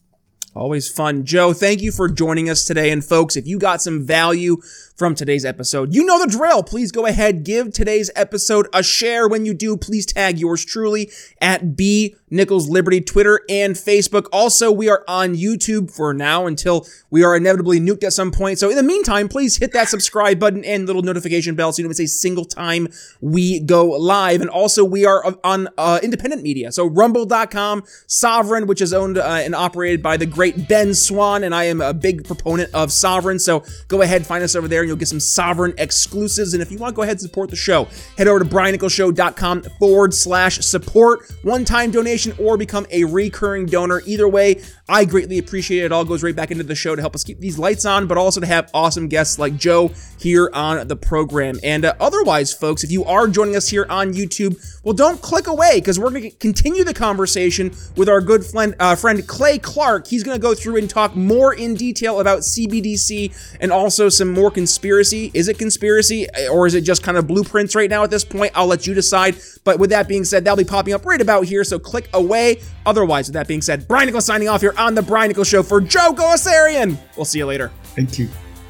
Always 0.55 0.89
fun. 0.89 1.23
Joe, 1.23 1.53
thank 1.53 1.83
you 1.83 1.91
for 1.91 2.09
joining 2.09 2.49
us 2.49 2.65
today. 2.65 2.89
And 2.89 3.05
folks, 3.05 3.35
if 3.35 3.45
you 3.45 3.59
got 3.59 3.79
some 3.79 4.03
value 4.03 4.57
from 4.97 5.13
today's 5.13 5.45
episode. 5.45 5.93
You 5.93 6.03
know 6.03 6.19
the 6.19 6.29
drill. 6.29 6.63
Please 6.63 6.91
go 6.91 7.05
ahead, 7.05 7.43
give 7.43 7.71
today's 7.71 8.09
episode 8.15 8.67
a 8.73 8.81
share. 8.81 9.27
When 9.27 9.45
you 9.45 9.53
do, 9.53 9.77
please 9.77 10.05
tag 10.05 10.39
yours 10.39 10.65
truly 10.65 11.11
at 11.39 11.75
B 11.75 12.15
Nichols 12.29 12.67
Liberty, 12.67 12.99
Twitter 12.99 13.41
and 13.47 13.75
Facebook. 13.75 14.27
Also, 14.33 14.71
we 14.71 14.89
are 14.89 15.03
on 15.07 15.35
YouTube 15.35 15.91
for 15.91 16.13
now 16.13 16.45
until 16.45 16.85
we 17.09 17.23
are 17.23 17.37
inevitably 17.37 17.79
nuked 17.79 18.03
at 18.03 18.11
some 18.11 18.31
point. 18.31 18.59
So 18.59 18.69
in 18.69 18.75
the 18.75 18.83
meantime, 18.83 19.29
please 19.29 19.57
hit 19.57 19.71
that 19.73 19.87
subscribe 19.87 20.39
button 20.39 20.65
and 20.65 20.85
little 20.85 21.03
notification 21.03 21.55
bell 21.55 21.71
so 21.71 21.79
you 21.79 21.83
don't 21.83 21.89
miss 21.89 21.99
a 21.99 22.07
single 22.07 22.43
time 22.43 22.89
we 23.21 23.59
go 23.59 23.85
live. 23.85 24.41
And 24.41 24.49
also, 24.49 24.83
we 24.83 25.05
are 25.05 25.37
on 25.43 25.69
uh, 25.77 25.99
independent 26.03 26.41
media. 26.41 26.71
So 26.71 26.87
rumble.com, 26.87 27.83
Sovren, 28.07 28.67
which 28.67 28.81
is 28.81 28.93
owned 28.93 29.17
uh, 29.17 29.21
and 29.23 29.55
operated 29.55 30.01
by 30.03 30.17
the 30.17 30.25
great 30.25 30.67
Ben 30.67 30.93
Swann. 30.93 31.43
And 31.43 31.55
I 31.55 31.65
am 31.65 31.79
a 31.81 31.93
big 31.93 32.25
proponent 32.25 32.73
of 32.73 32.89
Sovren. 32.89 33.39
So 33.39 33.63
go 33.87 34.01
ahead, 34.01 34.17
and 34.17 34.27
find 34.27 34.43
us 34.43 34.55
over 34.55 34.67
there 34.67 34.86
and 34.87 34.89
you'll 34.89 34.97
get 34.97 35.09
some 35.09 35.17
Sovren 35.17 35.73
exclusives. 35.77 36.53
And 36.53 36.63
if 36.63 36.71
you 36.71 36.77
want 36.77 36.93
to 36.93 36.95
go 36.95 37.01
ahead 37.01 37.15
and 37.15 37.21
support 37.21 37.49
the 37.49 37.57
show, 37.57 37.87
head 38.17 38.27
over 38.27 38.39
to 38.39 38.45
briannicholsshow.com 38.45 39.63
forward 39.79 40.13
slash 40.13 40.59
support. 40.59 41.29
One 41.43 41.65
time 41.65 41.91
donation 41.91 42.33
or 42.39 42.57
become 42.57 42.87
a 42.89 43.03
recurring 43.03 43.65
donor. 43.65 44.01
Either 44.05 44.29
way, 44.29 44.61
I 44.89 45.03
greatly 45.03 45.37
appreciate 45.37 45.81
it. 45.81 45.85
It 45.87 45.91
all 45.91 46.05
goes 46.05 46.23
right 46.23 46.35
back 46.35 46.49
into 46.49 46.63
the 46.63 46.75
show 46.75 46.95
to 46.95 47.01
help 47.01 47.13
us 47.13 47.23
keep 47.23 47.39
these 47.39 47.59
lights 47.59 47.85
on, 47.85 48.07
but 48.07 48.17
also 48.17 48.39
to 48.39 48.45
have 48.45 48.69
awesome 48.73 49.09
guests 49.09 49.37
like 49.37 49.57
Joe 49.57 49.91
here 50.17 50.49
on 50.53 50.87
the 50.87 50.95
program. 50.95 51.59
And 51.61 51.83
uh, 51.83 51.93
otherwise, 51.99 52.53
folks, 52.53 52.85
if 52.85 52.91
you 52.91 53.03
are 53.03 53.27
joining 53.27 53.57
us 53.57 53.67
here 53.67 53.85
on 53.89 54.13
YouTube, 54.13 54.55
well, 54.83 54.93
don't 54.93 55.21
click 55.21 55.47
away 55.47 55.73
because 55.75 55.99
we're 55.99 56.11
going 56.11 56.23
to 56.23 56.31
continue 56.31 56.85
the 56.85 56.93
conversation 56.93 57.75
with 57.97 58.07
our 58.07 58.21
good 58.21 58.45
friend, 58.45 58.75
uh, 58.79 58.95
friend 58.95 59.27
Clay 59.27 59.59
Clark. 59.59 60.07
He's 60.07 60.23
going 60.23 60.37
to 60.37 60.41
go 60.41 60.53
through 60.53 60.77
and 60.77 60.89
talk 60.89 61.17
more 61.17 61.53
in 61.53 61.75
detail 61.75 62.21
about 62.21 62.39
CBDC 62.39 63.57
and 63.59 63.73
also 63.73 64.07
some 64.07 64.31
more 64.31 64.49
conspiracy. 64.49 65.31
Is 65.33 65.49
it 65.49 65.59
conspiracy 65.59 66.27
or 66.49 66.65
is 66.65 66.75
it 66.75 66.81
just 66.81 67.03
kind 67.03 67.17
of 67.17 67.27
blueprints 67.27 67.75
right 67.75 67.89
now 67.89 68.03
at 68.03 68.09
this 68.09 68.23
point? 68.23 68.53
I'll 68.55 68.67
let 68.67 68.87
you 68.87 68.93
decide. 68.93 69.35
But 69.65 69.79
with 69.79 69.89
that 69.89 70.07
being 70.07 70.23
said, 70.23 70.45
that'll 70.45 70.55
be 70.55 70.63
popping 70.63 70.93
up 70.93 71.05
right 71.05 71.19
about 71.19 71.43
here. 71.43 71.65
So 71.65 71.77
click 71.77 72.09
away. 72.13 72.61
Otherwise, 72.85 73.27
with 73.27 73.33
that 73.33 73.49
being 73.49 73.61
said, 73.61 73.85
Brian 73.85 74.05
Nichols 74.05 74.25
signing 74.25 74.47
off 74.47 74.61
here 74.61 74.73
on 74.77 74.95
The 74.95 75.01
Brian 75.01 75.29
Nichols 75.29 75.47
Show 75.47 75.63
for 75.63 75.79
Joe 75.81 76.13
Gulesserian. 76.13 76.97
We'll 77.15 77.25
see 77.25 77.39
you 77.39 77.45
later. 77.45 77.71
Thank 77.95 78.19
you. 78.19 78.27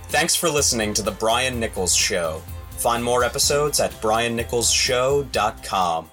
Thanks 0.10 0.36
for 0.36 0.50
listening 0.50 0.94
to 0.96 1.02
The 1.02 1.12
Brian 1.12 1.60
Nichols 1.60 1.94
Show. 1.94 2.42
Find 2.72 3.04
more 3.04 3.24
episodes 3.24 3.80
at 3.80 3.92
briannicholsshow.com. 4.02 6.10